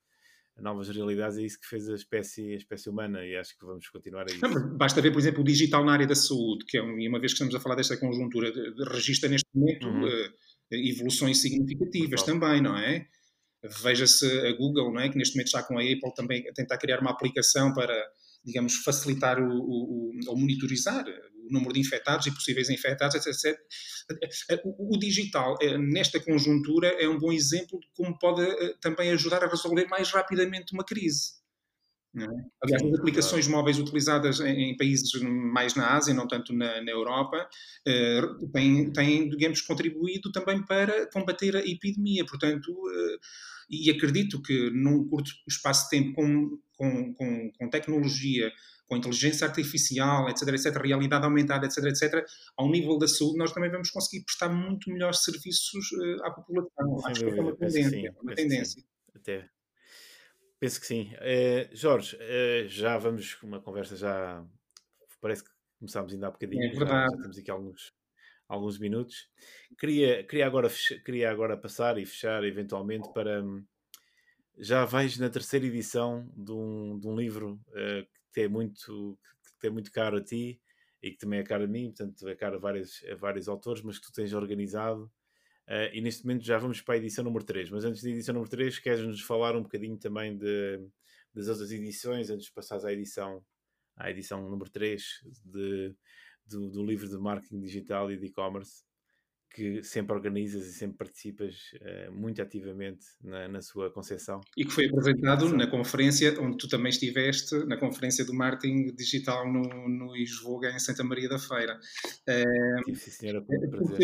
a 0.56 0.62
novas 0.62 0.88
realidades, 0.88 1.38
é 1.38 1.42
isso 1.42 1.60
que 1.60 1.68
fez 1.68 1.88
a 1.88 1.94
espécie, 1.94 2.52
a 2.52 2.56
espécie 2.56 2.90
humana 2.90 3.24
e 3.24 3.36
acho 3.36 3.56
que 3.56 3.64
vamos 3.64 3.88
continuar 3.88 4.22
a 4.22 4.26
isso. 4.26 4.40
Não, 4.40 4.76
basta 4.76 5.00
ver, 5.00 5.12
por 5.12 5.20
exemplo, 5.20 5.40
o 5.40 5.44
digital 5.44 5.84
na 5.84 5.92
área 5.92 6.06
da 6.06 6.16
saúde, 6.16 6.64
que 6.66 6.76
é, 6.76 6.80
e 6.80 7.08
uma 7.08 7.20
vez 7.20 7.32
que 7.32 7.36
estamos 7.36 7.54
a 7.54 7.60
falar 7.60 7.76
desta 7.76 7.96
conjuntura, 7.96 8.50
de, 8.50 8.74
de 8.74 8.84
registra 8.84 9.28
neste 9.28 9.48
momento 9.54 9.86
uhum. 9.86 10.04
uh, 10.04 10.32
evoluções 10.72 11.38
significativas 11.38 12.24
também, 12.24 12.60
não 12.60 12.76
é? 12.76 13.06
Veja-se 13.82 14.26
a 14.48 14.52
Google, 14.52 14.92
não 14.92 15.00
é? 15.00 15.08
Que 15.08 15.16
neste 15.16 15.36
momento 15.36 15.46
está 15.46 15.62
com 15.62 15.78
a 15.78 15.82
Apple 15.82 16.14
também 16.16 16.48
a 16.48 16.52
tentar 16.52 16.76
criar 16.78 17.00
uma 17.00 17.10
aplicação 17.10 17.72
para, 17.72 17.94
digamos, 18.48 18.76
facilitar 18.76 19.38
o, 19.38 19.48
o, 19.48 20.10
o 20.10 20.10
ou 20.26 20.36
monitorizar 20.36 21.04
o 21.48 21.52
número 21.52 21.72
de 21.72 21.80
infectados 21.80 22.26
e 22.26 22.34
possíveis 22.34 22.68
infectados, 22.68 23.14
etc. 23.14 23.58
O, 24.64 24.96
o 24.96 24.98
digital, 24.98 25.56
eh, 25.60 25.78
nesta 25.78 26.18
conjuntura, 26.20 26.88
é 26.88 27.08
um 27.08 27.18
bom 27.18 27.32
exemplo 27.32 27.78
de 27.80 27.86
como 27.94 28.18
pode 28.18 28.42
eh, 28.42 28.74
também 28.80 29.10
ajudar 29.10 29.44
a 29.44 29.48
resolver 29.48 29.86
mais 29.86 30.10
rapidamente 30.10 30.72
uma 30.72 30.84
crise. 30.84 31.38
É? 32.16 32.24
Aliás, 32.62 32.82
as 32.82 32.98
aplicações 32.98 33.46
móveis 33.46 33.78
utilizadas 33.78 34.40
em, 34.40 34.70
em, 34.70 34.76
países 34.76 35.12
mais 35.22 35.74
na 35.74 35.94
Ásia, 35.94 36.14
não 36.14 36.26
tanto 36.26 36.54
na, 36.54 36.80
na 36.80 36.90
Europa, 36.90 37.48
eh, 37.86 38.22
têm, 38.52 38.92
têm, 38.92 39.28
digamos, 39.28 39.60
contribuído 39.60 40.32
também 40.32 40.64
para 40.64 41.08
combater 41.10 41.56
a 41.56 41.60
epidemia. 41.60 42.24
Portanto, 42.24 42.70
eh, 42.70 43.18
e 43.70 43.90
acredito 43.90 44.40
que 44.40 44.70
num 44.70 45.06
curto 45.06 45.30
espaço 45.46 45.84
de 45.84 45.90
tempo, 45.90 46.14
com, 46.14 46.58
com, 46.78 47.12
com, 47.12 47.52
com 47.52 47.68
tecnologia 47.68 48.50
com 48.88 48.96
inteligência 48.96 49.46
artificial, 49.46 50.28
etc, 50.30 50.48
etc, 50.48 50.76
realidade 50.82 51.24
aumentada, 51.24 51.66
etc, 51.66 51.84
etc, 51.84 52.26
ao 52.56 52.70
nível 52.70 52.98
da 52.98 53.06
saúde, 53.06 53.36
nós 53.36 53.52
também 53.52 53.70
vamos 53.70 53.90
conseguir 53.90 54.24
prestar 54.24 54.48
muito 54.48 54.90
melhores 54.90 55.22
serviços 55.22 55.92
uh, 55.92 56.24
à 56.24 56.30
população. 56.30 57.06
Acho 57.06 57.20
que 57.20 57.38
é 57.38 57.42
uma 57.42 57.54
tendência. 57.54 57.90
Sim, 57.90 58.08
uma 58.22 58.34
tendência. 58.34 58.84
Até. 59.14 59.48
Penso 60.58 60.80
que 60.80 60.86
sim. 60.86 61.12
Uh, 61.16 61.76
Jorge, 61.76 62.16
uh, 62.16 62.66
já 62.68 62.96
vamos 62.96 63.36
uma 63.42 63.60
conversa 63.60 63.94
já. 63.94 64.42
Parece 65.20 65.44
que 65.44 65.50
começámos 65.78 66.12
ainda 66.12 66.28
há 66.28 66.30
bocadinho. 66.30 66.64
É 66.64 66.70
verdade. 66.70 66.90
Já, 66.90 67.16
já 67.16 67.22
temos 67.22 67.38
aqui 67.38 67.50
alguns, 67.50 67.92
alguns 68.48 68.78
minutos. 68.78 69.28
Queria, 69.78 70.24
queria, 70.24 70.46
agora, 70.46 70.68
queria 71.04 71.30
agora 71.30 71.58
passar 71.58 71.98
e 71.98 72.06
fechar 72.06 72.42
eventualmente 72.42 73.12
para. 73.12 73.42
Já 74.60 74.84
vais 74.84 75.16
na 75.18 75.30
terceira 75.30 75.66
edição 75.66 76.28
de 76.36 76.50
um, 76.50 76.98
de 76.98 77.06
um 77.06 77.16
livro 77.16 77.60
uh, 77.68 78.06
que 78.32 78.40
é 78.40 78.48
muito, 78.48 79.16
que 79.60 79.68
é 79.68 79.70
muito 79.70 79.92
caro 79.92 80.16
a 80.16 80.20
ti 80.22 80.60
e 81.00 81.12
que 81.12 81.18
também 81.18 81.38
é 81.38 81.44
caro 81.44 81.62
a 81.62 81.66
mim, 81.68 81.92
portanto 81.92 82.28
é 82.28 82.34
caro 82.34 82.56
a 82.56 82.58
vários, 82.58 83.04
a 83.04 83.14
vários 83.14 83.48
autores, 83.48 83.82
mas 83.82 84.00
que 84.00 84.06
tu 84.06 84.12
tens 84.12 84.32
organizado. 84.32 85.04
Uh, 85.68 85.94
e 85.94 86.00
neste 86.00 86.24
momento 86.24 86.44
já 86.44 86.58
vamos 86.58 86.80
para 86.80 86.94
a 86.94 86.98
edição 86.98 87.22
número 87.22 87.44
3. 87.44 87.70
Mas 87.70 87.84
antes 87.84 88.02
da 88.02 88.10
edição 88.10 88.34
número 88.34 88.50
3, 88.50 88.80
queres-nos 88.80 89.20
falar 89.20 89.54
um 89.54 89.62
bocadinho 89.62 89.96
também 89.96 90.36
de, 90.36 90.84
das 91.32 91.46
outras 91.46 91.70
edições, 91.70 92.28
antes 92.28 92.46
de 92.46 92.52
passares 92.52 92.84
à 92.84 92.92
edição, 92.92 93.44
à 93.96 94.10
edição 94.10 94.42
número 94.50 94.70
3 94.70 95.04
de, 95.44 95.94
do, 96.44 96.68
do 96.68 96.84
livro 96.84 97.08
de 97.08 97.16
marketing 97.16 97.60
digital 97.60 98.10
e 98.10 98.16
de 98.16 98.26
e-commerce? 98.26 98.87
Que 99.54 99.82
sempre 99.82 100.14
organizas 100.14 100.66
e 100.66 100.72
sempre 100.72 100.98
participas 100.98 101.72
uh, 101.80 102.12
muito 102.12 102.40
ativamente 102.40 103.06
na, 103.22 103.48
na, 103.48 103.62
sua 103.62 103.90
concepção. 103.90 104.40
E 104.56 104.64
que 104.64 104.70
foi 104.70 104.86
apresentado 104.86 105.48
na 105.56 105.66
conferência 105.66 106.40
onde 106.40 106.58
tu 106.58 106.68
também 106.68 106.90
estiveste, 106.90 107.54
na 107.66 107.76
conferência 107.76 108.24
do 108.24 108.34
marketing 108.34 108.94
digital 108.94 109.50
no, 109.50 109.88
no 109.88 110.16
Isvoga, 110.16 110.70
em 110.70 110.78
Santa 110.78 111.02
Maria 111.02 111.28
da 111.28 111.38
Feira. 111.38 111.78
Uh, 112.28 112.94
sim, 112.94 113.10
senhora, 113.10 113.44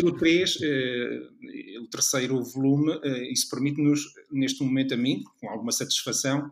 o 0.03 0.11
3, 0.11 0.55
uh, 0.55 1.83
o 1.83 1.87
terceiro 1.89 2.43
volume, 2.43 2.95
uh, 2.95 3.31
isso 3.31 3.49
permite-nos, 3.49 4.01
neste 4.31 4.63
momento 4.63 4.93
a 4.93 4.97
mim, 4.97 5.23
com 5.39 5.49
alguma 5.49 5.71
satisfação, 5.71 6.51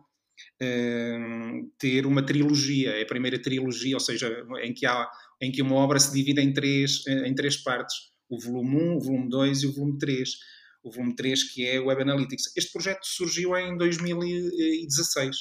ter 1.78 2.06
uma 2.06 2.24
trilogia, 2.24 2.90
é 2.90 3.02
a 3.02 3.06
primeira 3.06 3.40
trilogia, 3.40 3.94
ou 3.94 4.00
seja, 4.00 4.44
em 4.62 4.72
que, 4.72 4.84
há, 4.84 5.08
em 5.40 5.52
que 5.52 5.62
uma 5.62 5.76
obra 5.76 5.98
se 6.00 6.12
divide 6.12 6.40
em 6.40 6.52
três, 6.52 7.06
em 7.06 7.34
três 7.34 7.56
partes 7.56 8.13
o 8.34 8.38
volume 8.38 8.76
1, 8.76 8.96
o 8.96 9.00
volume 9.00 9.28
2 9.28 9.62
e 9.62 9.66
o 9.66 9.72
volume 9.72 9.98
3. 9.98 10.30
O 10.82 10.90
volume 10.90 11.14
3 11.14 11.44
que 11.52 11.66
é 11.66 11.80
Web 11.80 12.02
Analytics. 12.02 12.56
Este 12.56 12.72
projeto 12.72 13.04
surgiu 13.04 13.56
em 13.56 13.76
2016. 13.76 15.36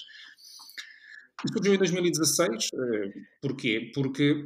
Surgiu 1.51 1.73
em 1.73 1.77
2016, 1.77 2.69
eh, 2.73 3.13
porquê? 3.41 3.91
Porque 3.93 4.45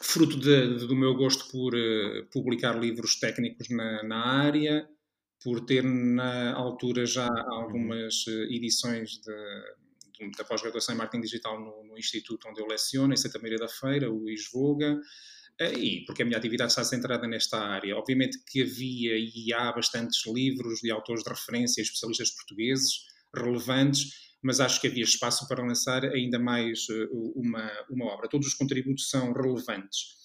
fruto 0.00 0.36
de, 0.38 0.78
de, 0.78 0.86
do 0.86 0.96
meu 0.96 1.14
gosto 1.14 1.48
por 1.50 1.74
uh, 1.74 2.26
publicar 2.32 2.78
livros 2.78 3.16
técnicos 3.20 3.68
na, 3.70 4.02
na, 4.02 4.26
área, 4.26 4.88
por 5.42 5.64
ter 5.64 5.84
na 5.84 6.52
altura 6.54 7.06
já 7.06 7.28
algumas 7.46 8.26
uh, 8.26 8.42
edições 8.50 9.10
de, 9.20 10.30
da 10.36 10.44
pós-graduação 10.44 10.94
em 10.94 10.98
marketing 10.98 11.22
digital 11.22 11.60
no, 11.60 11.84
no, 11.84 11.98
instituto 11.98 12.48
onde 12.48 12.60
eu 12.60 12.66
leciono, 12.66 13.12
em 13.12 13.16
Santa 13.16 13.38
Maria 13.38 13.58
da 13.58 13.68
Feira, 13.68 14.12
o 14.12 14.28
ISVOGA, 14.28 14.92
eh, 14.92 15.00
e 15.60 16.04
porque 16.06 16.22
a 16.22 16.24
minha 16.24 16.38
atividade 16.38 16.72
está 16.72 16.84
centrada 16.84 17.26
nesta 17.26 17.58
área. 17.58 17.96
Obviamente 17.96 18.38
que 18.46 18.62
havia 18.62 19.16
e 19.16 19.52
há 19.52 19.72
bastantes 19.72 20.26
livros 20.26 20.80
de 20.80 20.90
autores 20.90 21.22
de 21.22 21.30
referência, 21.30 21.82
especialistas 21.82 22.30
portugueses, 22.30 23.06
relevantes, 23.34 24.10
mas 24.42 24.60
acho 24.60 24.80
que 24.80 24.88
havia 24.88 25.04
espaço 25.04 25.46
para 25.46 25.64
lançar 25.64 26.04
ainda 26.04 26.38
mais 26.38 26.86
eh, 26.90 27.08
uma, 27.12 27.70
uma 27.88 28.06
obra. 28.06 28.28
Todos 28.28 28.48
os 28.48 28.54
contributos 28.54 29.08
são 29.08 29.32
relevantes. 29.32 30.20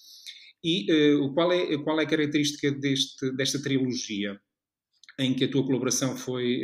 E 0.64 0.90
uh, 0.92 1.32
qual, 1.34 1.52
é, 1.52 1.78
qual 1.78 2.00
é 2.00 2.02
a 2.02 2.08
característica 2.08 2.72
deste, 2.72 3.30
desta 3.36 3.62
trilogia? 3.62 4.40
Em 5.20 5.34
que 5.34 5.44
a 5.44 5.50
tua 5.50 5.64
colaboração 5.64 6.16
foi 6.16 6.60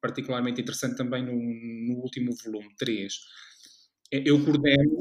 particularmente 0.00 0.60
interessante 0.60 0.96
também 0.96 1.24
no, 1.24 1.32
no 1.32 2.00
último 2.00 2.32
volume, 2.44 2.68
3 2.78 3.12
eu 4.12 4.44
coordeno, 4.44 4.98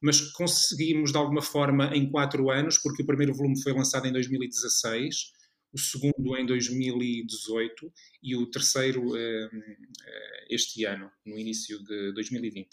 mas 0.00 0.20
conseguimos 0.32 1.12
de 1.12 1.18
alguma 1.18 1.42
forma 1.42 1.96
em 1.96 2.10
quatro 2.10 2.50
anos, 2.50 2.78
porque 2.78 3.02
o 3.02 3.06
primeiro 3.06 3.34
volume 3.34 3.60
foi 3.62 3.72
lançado 3.72 4.06
em 4.06 4.12
2016, 4.12 5.32
o 5.72 5.78
segundo 5.78 6.36
em 6.36 6.44
2018 6.44 7.92
e 8.22 8.36
o 8.36 8.46
terceiro 8.50 9.16
eh, 9.16 9.48
eh, 10.06 10.46
este 10.50 10.84
ano, 10.84 11.10
no 11.24 11.38
início 11.38 11.82
de 11.82 12.12
2020. 12.12 12.68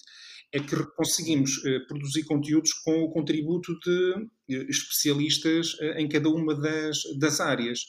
É 0.51 0.59
que 0.59 0.75
conseguimos 0.97 1.63
eh, 1.65 1.79
produzir 1.87 2.23
conteúdos 2.23 2.73
com 2.73 3.03
o 3.03 3.09
contributo 3.09 3.79
de 3.79 4.27
especialistas 4.67 5.77
em 5.95 6.09
cada 6.09 6.27
uma 6.27 6.59
das, 6.59 6.97
das 7.17 7.39
áreas. 7.39 7.85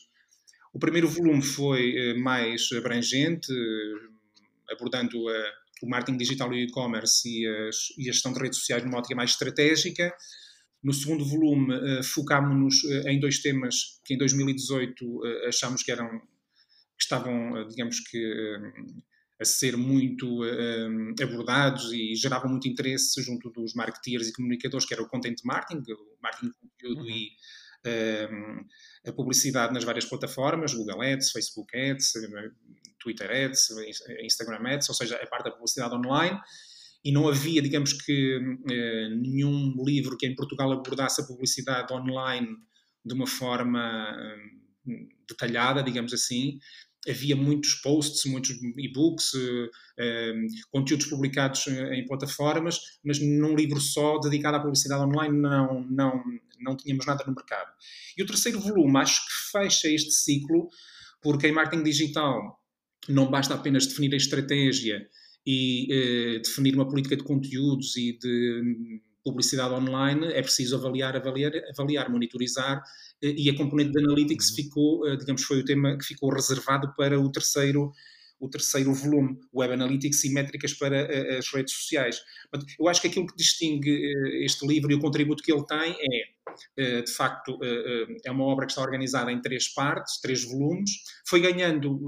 O 0.73 0.79
primeiro 0.79 1.09
volume 1.09 1.42
foi 1.42 2.14
mais 2.18 2.68
abrangente, 2.73 3.53
abordando 4.70 5.29
a 5.29 5.53
o 5.83 5.88
marketing 5.88 6.19
digital 6.19 6.53
e 6.53 6.64
o 6.64 6.69
e-commerce 6.69 7.29
e, 7.29 7.45
e, 7.99 8.09
a 8.09 8.12
gestão 8.12 8.33
de 8.33 8.40
redes 8.40 8.59
sociais 8.59 8.85
numa 8.85 8.99
ótica 8.99 9.14
mais 9.14 9.31
estratégica. 9.31 10.14
No 10.83 10.95
segundo 10.95 11.25
volume, 11.25 11.75
uh, 11.75 12.03
focámos-nos 12.03 12.83
uh, 12.85 13.09
em 13.09 13.21
dois 13.21 13.40
temas 13.40 14.01
que 14.05 14.14
em 14.14 14.19
2018 14.19 15.05
uh, 15.05 15.49
achámos 15.49 15.83
que 15.83 15.93
eram 15.93 16.09
que 16.99 17.05
estavam, 17.05 17.66
digamos 17.69 17.99
que, 18.01 18.57
a 19.40 19.45
ser 19.47 19.75
muito 19.75 20.43
abordados 21.23 21.90
e 21.95 22.14
geravam 22.14 22.51
muito 22.51 22.69
interesse 22.69 23.23
junto 23.23 23.49
dos 23.49 23.73
marketeers 23.73 24.29
e 24.29 24.33
comunicadores, 24.35 24.85
que 24.85 24.93
era 24.93 25.03
o 25.03 25.09
content 25.09 25.38
marketing, 25.43 25.83
o 25.93 26.23
marketing 26.23 26.49
de 26.49 26.55
conteúdo 26.61 27.01
uhum. 27.01 27.11
e 27.11 27.31
a 29.09 29.12
publicidade 29.14 29.73
nas 29.73 29.83
várias 29.83 30.05
plataformas, 30.05 30.75
Google 30.75 31.01
Ads, 31.01 31.31
Facebook 31.31 31.75
Ads, 31.75 32.12
Twitter 33.00 33.30
Ads, 33.30 33.70
Instagram 34.22 34.66
Ads, 34.66 34.88
ou 34.88 34.94
seja, 34.94 35.16
a 35.16 35.26
parte 35.26 35.44
da 35.44 35.50
publicidade 35.50 35.94
online. 35.94 36.38
E 37.02 37.10
não 37.10 37.28
havia, 37.28 37.62
digamos 37.62 37.94
que, 37.94 38.36
uh, 38.36 39.16
nenhum 39.16 39.74
livro 39.84 40.16
que 40.18 40.26
em 40.26 40.34
Portugal 40.34 40.70
abordasse 40.70 41.22
a 41.22 41.24
publicidade 41.24 41.92
online 41.92 42.48
de 43.04 43.14
uma 43.14 43.26
forma 43.26 44.12
uh, 44.12 44.92
detalhada, 45.26 45.82
digamos 45.82 46.12
assim 46.12 46.58
havia 47.08 47.34
muitos 47.34 47.74
posts, 47.74 48.30
muitos 48.30 48.50
e-books, 48.76 49.32
conteúdos 50.70 51.06
publicados 51.06 51.66
em 51.66 52.04
plataformas, 52.06 52.78
mas 53.04 53.18
num 53.20 53.54
livro 53.54 53.80
só 53.80 54.18
dedicado 54.18 54.56
à 54.56 54.60
publicidade 54.60 55.02
online 55.02 55.36
não, 55.36 55.84
não, 55.84 56.22
não 56.60 56.76
tínhamos 56.76 57.06
nada 57.06 57.24
no 57.26 57.34
mercado. 57.34 57.70
E 58.16 58.22
o 58.22 58.26
terceiro 58.26 58.60
volume 58.60 58.98
acho 58.98 59.24
que 59.26 59.50
fecha 59.50 59.88
este 59.88 60.12
ciclo, 60.12 60.68
porque 61.22 61.46
em 61.46 61.52
marketing 61.52 61.82
digital 61.82 62.60
não 63.08 63.30
basta 63.30 63.54
apenas 63.54 63.86
definir 63.86 64.12
a 64.14 64.16
estratégia 64.16 65.06
e 65.46 65.88
uh, 65.90 66.42
definir 66.42 66.74
uma 66.74 66.88
política 66.88 67.16
de 67.16 67.24
conteúdos 67.24 67.96
e 67.96 68.18
de 68.18 69.00
publicidade 69.24 69.74
online, 69.74 70.26
é 70.32 70.42
preciso 70.42 70.76
avaliar, 70.76 71.16
avaliar, 71.16 71.52
avaliar, 71.70 72.10
monitorizar 72.10 72.82
eh, 73.22 73.34
e 73.36 73.50
a 73.50 73.56
componente 73.56 73.92
de 73.92 74.02
analytics 74.02 74.48
uhum. 74.50 74.56
ficou, 74.56 75.06
eh, 75.06 75.16
digamos, 75.16 75.42
foi 75.42 75.60
o 75.60 75.64
tema 75.64 75.96
que 75.98 76.04
ficou 76.04 76.32
reservado 76.32 76.94
para 76.96 77.20
o 77.20 77.30
terceiro 77.30 77.92
o 78.40 78.48
terceiro 78.48 78.92
volume, 78.94 79.38
Web 79.55 79.74
Analytics 79.74 80.24
e 80.24 80.33
métricas 80.33 80.72
para 80.72 80.96
eh, 80.96 81.38
as 81.38 81.53
redes 81.53 81.74
sociais. 81.74 82.20
Eu 82.79 82.88
acho 82.88 83.00
que 83.00 83.09
aquilo 83.09 83.26
que 83.26 83.37
distingue 83.37 84.44
este 84.44 84.66
livro 84.66 84.90
e 84.90 84.94
o 84.94 84.98
contributo 84.98 85.42
que 85.42 85.53
ele 85.53 85.64
tem 85.66 85.94
é, 86.76 87.03
de 87.03 87.12
facto, 87.12 87.59
é 88.24 88.31
uma 88.31 88.44
obra 88.44 88.66
que 88.66 88.72
está 88.72 88.83
organizada 88.83 89.31
em 89.31 89.40
três 89.40 89.72
partes, 89.72 90.20
três 90.20 90.44
volumes. 90.44 90.90
Foi 91.29 91.40
ganhando 91.40 91.98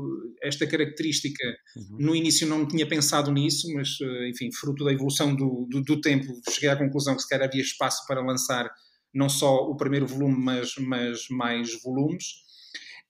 esta 0.42 0.66
característica, 0.66 1.44
uhum. 1.76 1.96
no 2.00 2.16
início 2.16 2.46
não 2.46 2.66
tinha 2.66 2.88
pensado 2.88 3.30
nisso, 3.30 3.72
mas, 3.74 3.90
enfim, 4.28 4.50
fruto 4.52 4.84
da 4.84 4.92
evolução 4.92 5.34
do, 5.34 5.66
do, 5.70 5.82
do 5.82 6.00
tempo, 6.00 6.26
cheguei 6.50 6.70
à 6.70 6.76
conclusão 6.76 7.14
que 7.14 7.22
se 7.22 7.28
calhar 7.28 7.46
havia 7.46 7.62
espaço 7.62 8.04
para 8.06 8.20
lançar 8.20 8.68
não 9.14 9.28
só 9.28 9.56
o 9.68 9.76
primeiro 9.76 10.06
volume, 10.06 10.36
mas, 10.38 10.74
mas 10.78 11.28
mais 11.30 11.82
volumes, 11.82 12.41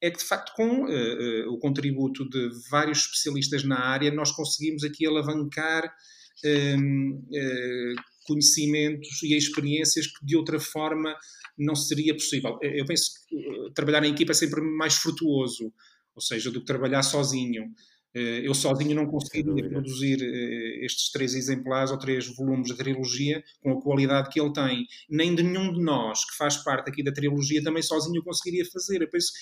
é 0.02 0.10
que 0.10 0.18
de 0.18 0.24
facto 0.24 0.52
com 0.56 0.84
uh, 0.84 0.86
uh, 0.86 1.52
o 1.52 1.58
contributo 1.58 2.28
de 2.28 2.50
vários 2.68 2.98
especialistas 2.98 3.62
na 3.62 3.78
área 3.78 4.10
nós 4.10 4.32
conseguimos 4.32 4.82
aqui 4.82 5.06
alavancar 5.06 5.86
uh, 5.86 8.02
conhecimentos 8.26 9.22
e 9.22 9.36
experiências 9.36 10.08
que 10.08 10.26
de 10.26 10.36
outra 10.36 10.58
forma 10.58 11.16
não 11.56 11.76
seria 11.76 12.14
possível. 12.14 12.58
Eu 12.62 12.84
penso 12.84 13.10
que 13.28 13.72
trabalhar 13.74 14.04
em 14.04 14.12
equipa 14.12 14.32
é 14.32 14.34
sempre 14.34 14.60
mais 14.60 14.94
frutuoso, 14.94 15.72
ou 16.14 16.22
seja, 16.22 16.50
do 16.50 16.60
que 16.60 16.66
trabalhar 16.66 17.02
sozinho. 17.02 17.72
Eh, 18.14 18.46
eu 18.46 18.54
sozinho 18.54 18.94
não 18.94 19.06
conseguiria 19.06 19.68
produzir 19.68 20.22
eh, 20.22 20.84
estes 20.84 21.10
três 21.10 21.34
exemplares 21.34 21.90
ou 21.90 21.98
três 21.98 22.26
volumes 22.36 22.68
da 22.68 22.76
trilogia 22.76 23.42
com 23.62 23.72
a 23.72 23.80
qualidade 23.80 24.28
que 24.28 24.40
ele 24.40 24.52
tem. 24.52 24.86
Nem 25.08 25.34
de 25.34 25.42
nenhum 25.42 25.72
de 25.72 25.82
nós 25.82 26.24
que 26.24 26.36
faz 26.36 26.56
parte 26.58 26.90
aqui 26.90 27.02
da 27.02 27.12
trilogia 27.12 27.62
também 27.62 27.82
sozinho 27.82 28.22
conseguiria 28.22 28.64
fazer. 28.70 29.00
Eu, 29.00 29.10
penso, 29.10 29.32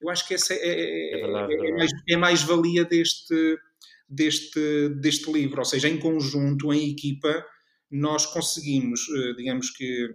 eu 0.00 0.10
acho 0.10 0.26
que 0.26 0.34
essa 0.34 0.54
é, 0.54 0.58
é, 0.58 1.14
é, 1.14 1.20
verdade, 1.20 1.54
é, 1.54 1.68
é 1.68 1.72
mais, 1.72 1.90
é 2.08 2.16
mais 2.16 2.42
valia 2.42 2.84
deste, 2.84 3.58
deste, 4.08 4.88
deste 5.00 5.30
livro. 5.32 5.58
Ou 5.58 5.64
seja, 5.64 5.88
em 5.88 5.98
conjunto, 5.98 6.72
em 6.72 6.90
equipa, 6.90 7.44
nós 7.90 8.26
conseguimos, 8.26 9.00
eh, 9.08 9.32
digamos 9.36 9.70
que, 9.70 10.14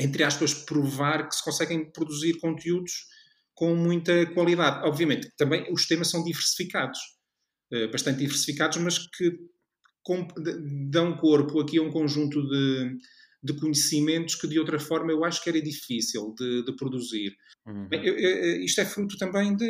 entre 0.00 0.22
aspas, 0.22 0.54
provar 0.54 1.28
que 1.28 1.34
se 1.34 1.44
conseguem 1.44 1.90
produzir 1.90 2.38
conteúdos 2.38 3.06
com 3.54 3.74
muita 3.74 4.26
qualidade. 4.32 4.86
Obviamente, 4.86 5.30
também 5.36 5.70
os 5.72 5.86
temas 5.86 6.08
são 6.08 6.24
diversificados 6.24 6.98
eh, 7.72 7.86
bastante 7.88 8.18
diversificados, 8.18 8.78
mas 8.78 8.98
que 8.98 9.32
dão 10.90 11.16
corpo 11.16 11.60
aqui 11.60 11.78
a 11.78 11.82
um 11.82 11.90
conjunto 11.90 12.42
de, 12.48 12.96
de 13.42 13.54
conhecimentos 13.54 14.34
que 14.34 14.46
de 14.46 14.58
outra 14.58 14.78
forma 14.78 15.10
eu 15.10 15.24
acho 15.24 15.42
que 15.42 15.48
era 15.48 15.60
difícil 15.60 16.34
de, 16.38 16.64
de 16.64 16.76
produzir. 16.76 17.34
Uhum. 17.66 17.88
Bem, 17.88 18.04
eu, 18.04 18.16
eu, 18.16 18.62
isto 18.62 18.80
é 18.80 18.84
fruto 18.84 19.16
também 19.16 19.56
de, 19.56 19.66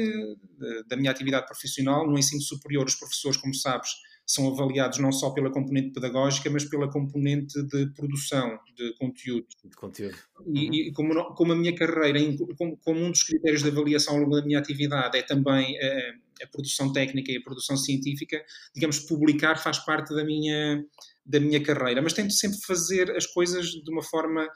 de, 0.58 0.84
da 0.88 0.96
minha 0.96 1.10
atividade 1.10 1.46
profissional. 1.46 2.06
No 2.06 2.18
ensino 2.18 2.42
superior, 2.42 2.86
os 2.86 2.96
professores, 2.96 3.36
como 3.36 3.54
sabes, 3.54 3.90
são 4.32 4.46
avaliados 4.46 4.98
não 4.98 5.10
só 5.10 5.30
pela 5.30 5.50
componente 5.50 5.90
pedagógica, 5.90 6.48
mas 6.48 6.64
pela 6.64 6.88
componente 6.88 7.60
de 7.64 7.86
produção 7.94 8.60
de 8.76 8.94
conteúdo. 8.96 9.46
De 9.64 9.76
conteúdo. 9.76 10.16
Uhum. 10.46 10.56
E, 10.56 10.88
e 10.88 10.92
como, 10.92 11.34
como, 11.34 11.52
a 11.52 11.56
minha 11.56 11.74
carreira, 11.74 12.20
como, 12.56 12.76
como, 12.76 13.00
um 13.00 13.10
dos 13.10 13.24
critérios 13.24 13.64
de 13.64 13.70
avaliação 13.70 14.14
ao 14.14 14.20
longo 14.20 14.36
da 14.36 14.46
minha 14.46 14.60
atividade 14.60 15.18
é 15.18 15.22
também. 15.22 15.76
Eh, 15.76 16.12
a 16.42 16.46
produção 16.46 16.90
técnica 16.90 17.30
e 17.30 17.36
a 17.36 17.42
produção 17.42 17.76
científica, 17.76 18.42
digamos, 18.74 19.00
publicar 19.00 19.56
faz 19.56 19.78
parte 19.80 20.14
da 20.14 20.24
minha, 20.24 20.82
da 21.26 21.38
minha 21.38 21.62
carreira, 21.62 22.00
mas 22.00 22.14
tento 22.14 22.32
sempre 22.32 22.58
fazer 22.66 23.10
as 23.10 23.26
coisas 23.26 23.66
de 23.66 23.90
uma 23.92 24.02
forma 24.02 24.48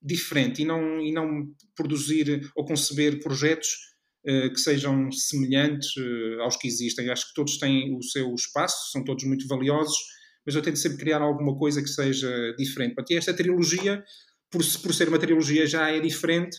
diferente 0.00 0.62
e 0.62 0.64
não, 0.64 1.00
e 1.00 1.10
não 1.10 1.52
produzir 1.74 2.48
ou 2.54 2.64
conceber 2.64 3.20
projetos 3.20 3.91
que 4.24 4.58
sejam 4.58 5.10
semelhantes 5.10 5.96
uh, 5.96 6.42
aos 6.42 6.56
que 6.56 6.68
existem. 6.68 7.10
Acho 7.10 7.28
que 7.28 7.34
todos 7.34 7.58
têm 7.58 7.96
o 7.96 8.02
seu 8.02 8.32
espaço, 8.34 8.92
são 8.92 9.04
todos 9.04 9.24
muito 9.24 9.48
valiosos, 9.48 9.96
mas 10.46 10.54
eu 10.54 10.62
tento 10.62 10.78
sempre 10.78 10.98
criar 10.98 11.20
alguma 11.20 11.56
coisa 11.56 11.82
que 11.82 11.88
seja 11.88 12.54
diferente. 12.56 12.94
Ti, 13.04 13.16
esta 13.16 13.34
trilogia, 13.34 14.02
por, 14.50 14.62
por 14.82 14.94
ser 14.94 15.08
uma 15.08 15.18
trilogia, 15.18 15.66
já 15.66 15.90
é 15.90 15.98
diferente, 15.98 16.58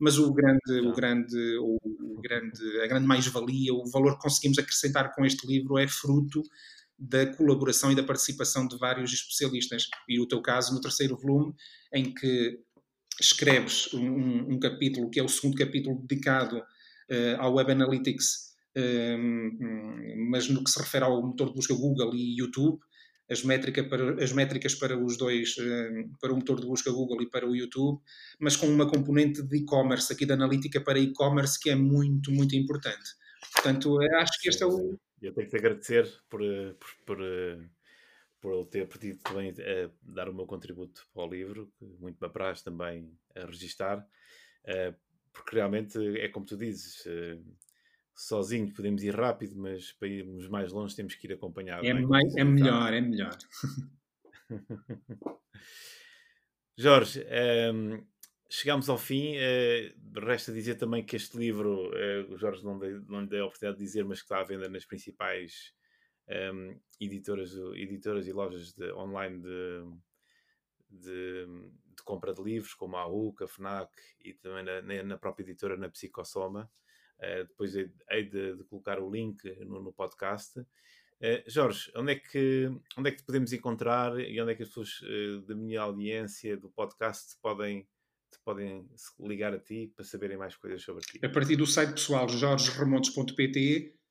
mas 0.00 0.18
o 0.18 0.32
grande, 0.32 0.80
o 0.82 0.92
grande, 0.92 1.58
o, 1.58 2.20
grande, 2.20 2.80
a 2.82 2.86
grande 2.86 3.06
mais-valia, 3.06 3.72
o 3.74 3.88
valor 3.90 4.16
que 4.16 4.22
conseguimos 4.22 4.58
acrescentar 4.58 5.14
com 5.14 5.24
este 5.24 5.46
livro 5.46 5.78
é 5.78 5.86
fruto 5.86 6.42
da 6.98 7.26
colaboração 7.26 7.92
e 7.92 7.94
da 7.94 8.02
participação 8.02 8.66
de 8.66 8.78
vários 8.78 9.12
especialistas. 9.12 9.86
E 10.08 10.20
o 10.20 10.26
teu 10.26 10.40
caso 10.40 10.72
no 10.74 10.80
terceiro 10.80 11.16
volume, 11.16 11.54
em 11.92 12.12
que 12.14 12.58
escreves 13.20 13.92
um, 13.94 14.54
um 14.54 14.58
capítulo, 14.58 15.10
que 15.10 15.20
é 15.20 15.22
o 15.22 15.28
segundo 15.28 15.56
capítulo 15.56 16.00
dedicado 16.06 16.62
uh, 17.10 17.40
ao 17.40 17.54
Web 17.54 17.72
Analytics, 17.72 18.54
uh, 18.76 19.18
mas 20.30 20.48
no 20.48 20.62
que 20.62 20.70
se 20.70 20.80
refere 20.80 21.04
ao 21.04 21.22
motor 21.22 21.48
de 21.48 21.54
busca 21.54 21.74
Google 21.74 22.14
e 22.14 22.38
YouTube, 22.38 22.78
as, 23.30 23.42
métrica 23.42 23.82
para, 23.84 24.22
as 24.22 24.32
métricas 24.32 24.74
para 24.74 24.98
os 24.98 25.16
dois, 25.16 25.56
eh, 25.58 26.04
para 26.20 26.32
o 26.32 26.36
motor 26.36 26.60
de 26.60 26.66
busca 26.66 26.90
Google 26.90 27.22
e 27.22 27.30
para 27.30 27.48
o 27.48 27.56
YouTube, 27.56 28.00
mas 28.38 28.56
com 28.56 28.66
uma 28.66 28.88
componente 28.88 29.42
de 29.42 29.56
e-commerce, 29.58 30.12
aqui 30.12 30.26
da 30.26 30.34
analítica 30.34 30.80
para 30.80 30.98
e-commerce, 30.98 31.58
que 31.58 31.70
é 31.70 31.74
muito, 31.74 32.30
muito 32.30 32.54
importante. 32.54 33.10
Portanto, 33.52 33.98
acho 34.16 34.40
que 34.40 34.48
este 34.48 34.62
é 34.62 34.66
o. 34.66 34.98
Eu 35.22 35.32
tenho 35.32 35.46
que 35.48 35.50
te 35.50 35.56
agradecer 35.56 36.06
por, 36.28 36.42
eh, 36.42 36.74
por, 36.74 37.16
por, 37.16 37.24
eh, 37.24 37.58
por 38.40 38.66
ter 38.66 38.86
pedido 38.88 39.18
também 39.20 39.50
a 39.50 39.90
dar 40.02 40.28
o 40.28 40.34
meu 40.34 40.46
contributo 40.46 41.06
para 41.14 41.24
o 41.24 41.30
livro, 41.30 41.72
muito 41.80 42.18
me 42.20 42.26
apraz 42.26 42.62
também 42.62 43.10
a 43.34 43.46
registar, 43.46 44.06
porque 45.34 45.56
realmente 45.56 45.98
é 46.18 46.28
como 46.28 46.46
tu 46.46 46.56
dizes 46.56 47.04
sozinhos 48.14 48.72
podemos 48.72 49.02
ir 49.02 49.14
rápido, 49.14 49.56
mas 49.56 49.92
para 49.92 50.08
irmos 50.08 50.48
mais 50.48 50.72
longe 50.72 50.94
temos 50.94 51.14
que 51.14 51.26
ir 51.26 51.32
acompanhados. 51.32 51.86
É, 51.86 51.90
é, 51.90 51.94
mais, 51.94 52.36
é 52.36 52.44
melhor, 52.44 52.92
é 52.92 53.00
melhor. 53.02 53.36
Jorge, 56.76 57.20
um, 57.20 57.24
ehm, 57.28 58.06
chegamos 58.48 58.88
ao 58.88 58.98
fim. 58.98 59.36
Uh, 59.36 60.20
resta 60.20 60.52
dizer 60.52 60.76
também 60.76 61.04
que 61.04 61.16
este 61.16 61.36
livro, 61.36 61.90
uh, 61.90 62.32
o 62.32 62.36
Jorge 62.36 62.64
não, 62.64 62.78
dei, 62.78 62.94
não 63.08 63.22
lhe 63.22 63.28
dei 63.28 63.40
a 63.40 63.46
oportunidade 63.46 63.78
de 63.78 63.84
dizer, 63.84 64.04
mas 64.04 64.18
que 64.20 64.24
está 64.24 64.40
à 64.40 64.44
venda 64.44 64.68
nas 64.68 64.84
principais 64.84 65.72
um, 66.28 66.32
ehm, 66.32 66.80
editoras, 67.00 67.52
editoras 67.74 68.26
e 68.26 68.32
lojas 68.32 68.72
de, 68.74 68.92
online 68.92 69.40
de, 69.40 69.84
de, 70.88 71.46
de, 71.94 72.02
compra 72.02 72.32
de 72.32 72.42
livros, 72.42 72.74
como 72.74 72.96
a 72.96 73.06
UC, 73.06 73.44
a 73.44 73.48
FNAC 73.48 73.90
e 74.20 74.34
também 74.34 74.64
na, 74.64 75.02
na 75.02 75.18
própria 75.18 75.44
editora, 75.44 75.76
na 75.76 75.88
Psicosoma. 75.88 76.70
Uh, 77.18 77.44
depois 77.46 77.74
hei 77.74 78.24
de, 78.24 78.56
de, 78.56 78.64
colocar 78.64 78.98
o 79.00 79.10
link 79.10 79.44
no, 79.64 79.82
no 79.82 79.92
podcast. 79.92 80.58
Uh, 80.58 80.66
Jorge, 81.46 81.90
onde 81.96 82.12
é, 82.12 82.16
que, 82.16 82.70
onde 82.98 83.08
é 83.08 83.12
que 83.12 83.18
te 83.18 83.24
podemos 83.24 83.52
encontrar 83.52 84.18
e 84.18 84.40
onde 84.40 84.52
é 84.52 84.54
que 84.54 84.62
as 84.62 84.68
pessoas 84.68 85.00
uh, 85.02 85.42
da 85.42 85.54
minha 85.54 85.80
audiência 85.80 86.56
do 86.56 86.68
podcast 86.70 87.36
podem, 87.40 87.88
podem 88.44 88.88
ligar 89.20 89.54
a 89.54 89.58
ti 89.58 89.92
para 89.94 90.04
saberem 90.04 90.36
mais 90.36 90.56
coisas 90.56 90.82
sobre 90.82 91.02
ti? 91.04 91.20
A 91.24 91.28
partir 91.28 91.56
do 91.56 91.66
site 91.66 91.92
pessoal 91.92 92.28
jorgeremontes.pt 92.28 94.03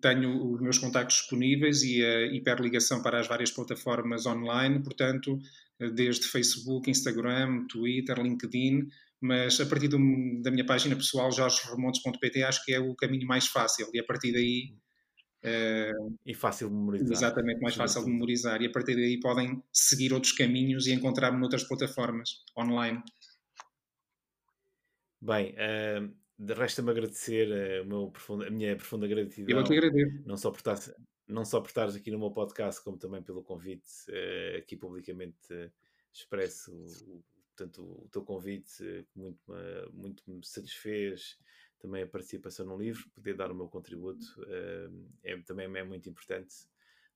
tenho 0.00 0.52
os 0.52 0.60
meus 0.60 0.78
contactos 0.78 1.16
disponíveis 1.16 1.82
e 1.82 2.04
a 2.04 2.26
hiperligação 2.26 3.02
para 3.02 3.18
as 3.18 3.26
várias 3.26 3.50
plataformas 3.50 4.24
online, 4.26 4.82
portanto, 4.82 5.38
desde 5.94 6.26
Facebook, 6.26 6.88
Instagram, 6.88 7.66
Twitter, 7.66 8.20
LinkedIn, 8.20 8.88
mas 9.20 9.60
a 9.60 9.66
partir 9.66 9.88
do, 9.88 9.98
da 10.42 10.50
minha 10.50 10.66
página 10.66 10.96
pessoal, 10.96 11.30
jorgeremontes.pt, 11.30 12.42
acho 12.42 12.64
que 12.64 12.72
é 12.72 12.80
o 12.80 12.94
caminho 12.94 13.26
mais 13.26 13.46
fácil 13.46 13.88
e 13.92 14.00
a 14.00 14.04
partir 14.04 14.32
daí 14.32 14.74
Uh, 15.44 16.16
e 16.24 16.34
fácil 16.34 16.68
de 16.68 16.74
memorizar. 16.74 17.10
Exatamente, 17.10 17.60
mais 17.60 17.74
fácil 17.74 18.04
de 18.04 18.10
memorizar. 18.10 18.62
E 18.62 18.66
a 18.66 18.70
partir 18.70 18.94
daí 18.94 19.18
podem 19.18 19.60
seguir 19.72 20.12
outros 20.12 20.32
caminhos 20.32 20.86
e 20.86 20.92
encontrar-me 20.92 21.40
noutras 21.40 21.64
plataformas 21.64 22.44
online. 22.56 23.02
Bem, 25.20 25.52
uh, 25.54 26.14
resta-me 26.48 26.90
agradecer 26.90 27.82
uh, 27.82 28.10
profundo, 28.10 28.44
a 28.44 28.50
minha 28.50 28.76
profunda 28.76 29.06
gratidão. 29.06 29.58
Eu 29.58 29.64
que 29.64 29.72
agradeço. 29.72 30.22
Não 30.26 30.36
só 30.36 30.50
por 30.50 30.58
estares, 30.58 30.94
não 31.26 31.44
só 31.44 31.60
por 31.60 31.68
estares 31.68 31.94
aqui 31.94 32.10
no 32.10 32.18
meu 32.18 32.30
podcast, 32.30 32.82
como 32.82 32.96
também 32.96 33.22
pelo 33.22 33.42
convite. 33.42 33.88
Uh, 34.08 34.58
aqui 34.58 34.76
publicamente 34.76 35.70
expresso 36.12 36.72
o, 37.06 37.22
portanto, 37.54 37.82
o 37.82 38.08
teu 38.10 38.22
convite, 38.22 39.06
que 39.10 39.18
muito, 39.18 39.40
muito 39.92 40.22
me 40.30 40.44
satisfez. 40.44 41.38
Também 41.78 42.04
a 42.04 42.06
participação 42.06 42.64
no 42.64 42.78
livro, 42.78 43.10
poder 43.10 43.34
dar 43.34 43.50
o 43.50 43.54
meu 43.54 43.66
contributo. 43.66 44.24
é, 45.24 45.36
também 45.38 45.66
é 45.66 45.82
muito 45.82 46.08
importante 46.08 46.54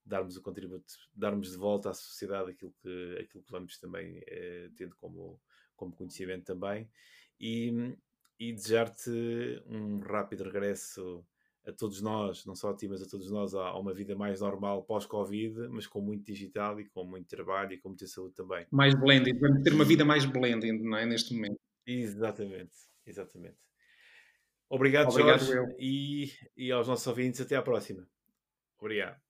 darmos 0.05 0.35
o 0.35 0.41
contributo, 0.41 0.93
darmos 1.15 1.51
de 1.51 1.57
volta 1.57 1.89
à 1.89 1.93
sociedade 1.93 2.51
aquilo 2.51 2.73
que, 2.81 3.17
aquilo 3.21 3.43
que 3.43 3.51
vamos 3.51 3.77
também 3.77 4.21
tendo 4.75 4.93
como, 4.97 5.39
como 5.75 5.95
conhecimento 5.95 6.43
também 6.43 6.89
e, 7.39 7.95
e 8.39 8.53
desejar-te 8.53 9.09
um 9.67 9.99
rápido 9.99 10.43
regresso 10.43 11.25
a 11.65 11.71
todos 11.73 12.01
nós, 12.01 12.45
não 12.45 12.55
só 12.55 12.71
a 12.71 12.75
ti, 12.75 12.87
mas 12.87 13.01
a 13.01 13.05
todos 13.05 13.29
nós, 13.29 13.53
a, 13.53 13.77
uma 13.77 13.93
vida 13.93 14.15
mais 14.15 14.39
normal 14.39 14.83
pós-Covid, 14.83 15.67
mas 15.69 15.85
com 15.85 15.99
muito 15.99 16.23
digital 16.25 16.79
e 16.79 16.85
com 16.85 17.03
muito 17.03 17.27
trabalho 17.27 17.73
e 17.73 17.77
com 17.77 17.89
muita 17.89 18.07
saúde 18.07 18.35
também. 18.35 18.65
Mais 18.71 18.95
blended, 18.95 19.37
vamos 19.37 19.63
ter 19.63 19.73
uma 19.73 19.83
vida 19.83 20.05
mais 20.05 20.23
blended, 20.25 20.81
não 20.81 20.97
é? 20.97 21.05
Neste 21.05 21.33
momento. 21.33 21.59
Exatamente, 21.85 22.75
exatamente. 23.05 23.57
Obrigado, 24.69 25.09
Obrigado 25.09 25.43
Jorge, 25.43 25.75
e, 25.79 26.31
e 26.55 26.71
aos 26.71 26.87
nossos 26.87 27.07
ouvintes, 27.07 27.41
até 27.41 27.55
à 27.55 27.61
próxima. 27.61 28.07
Obrigado. 28.79 29.26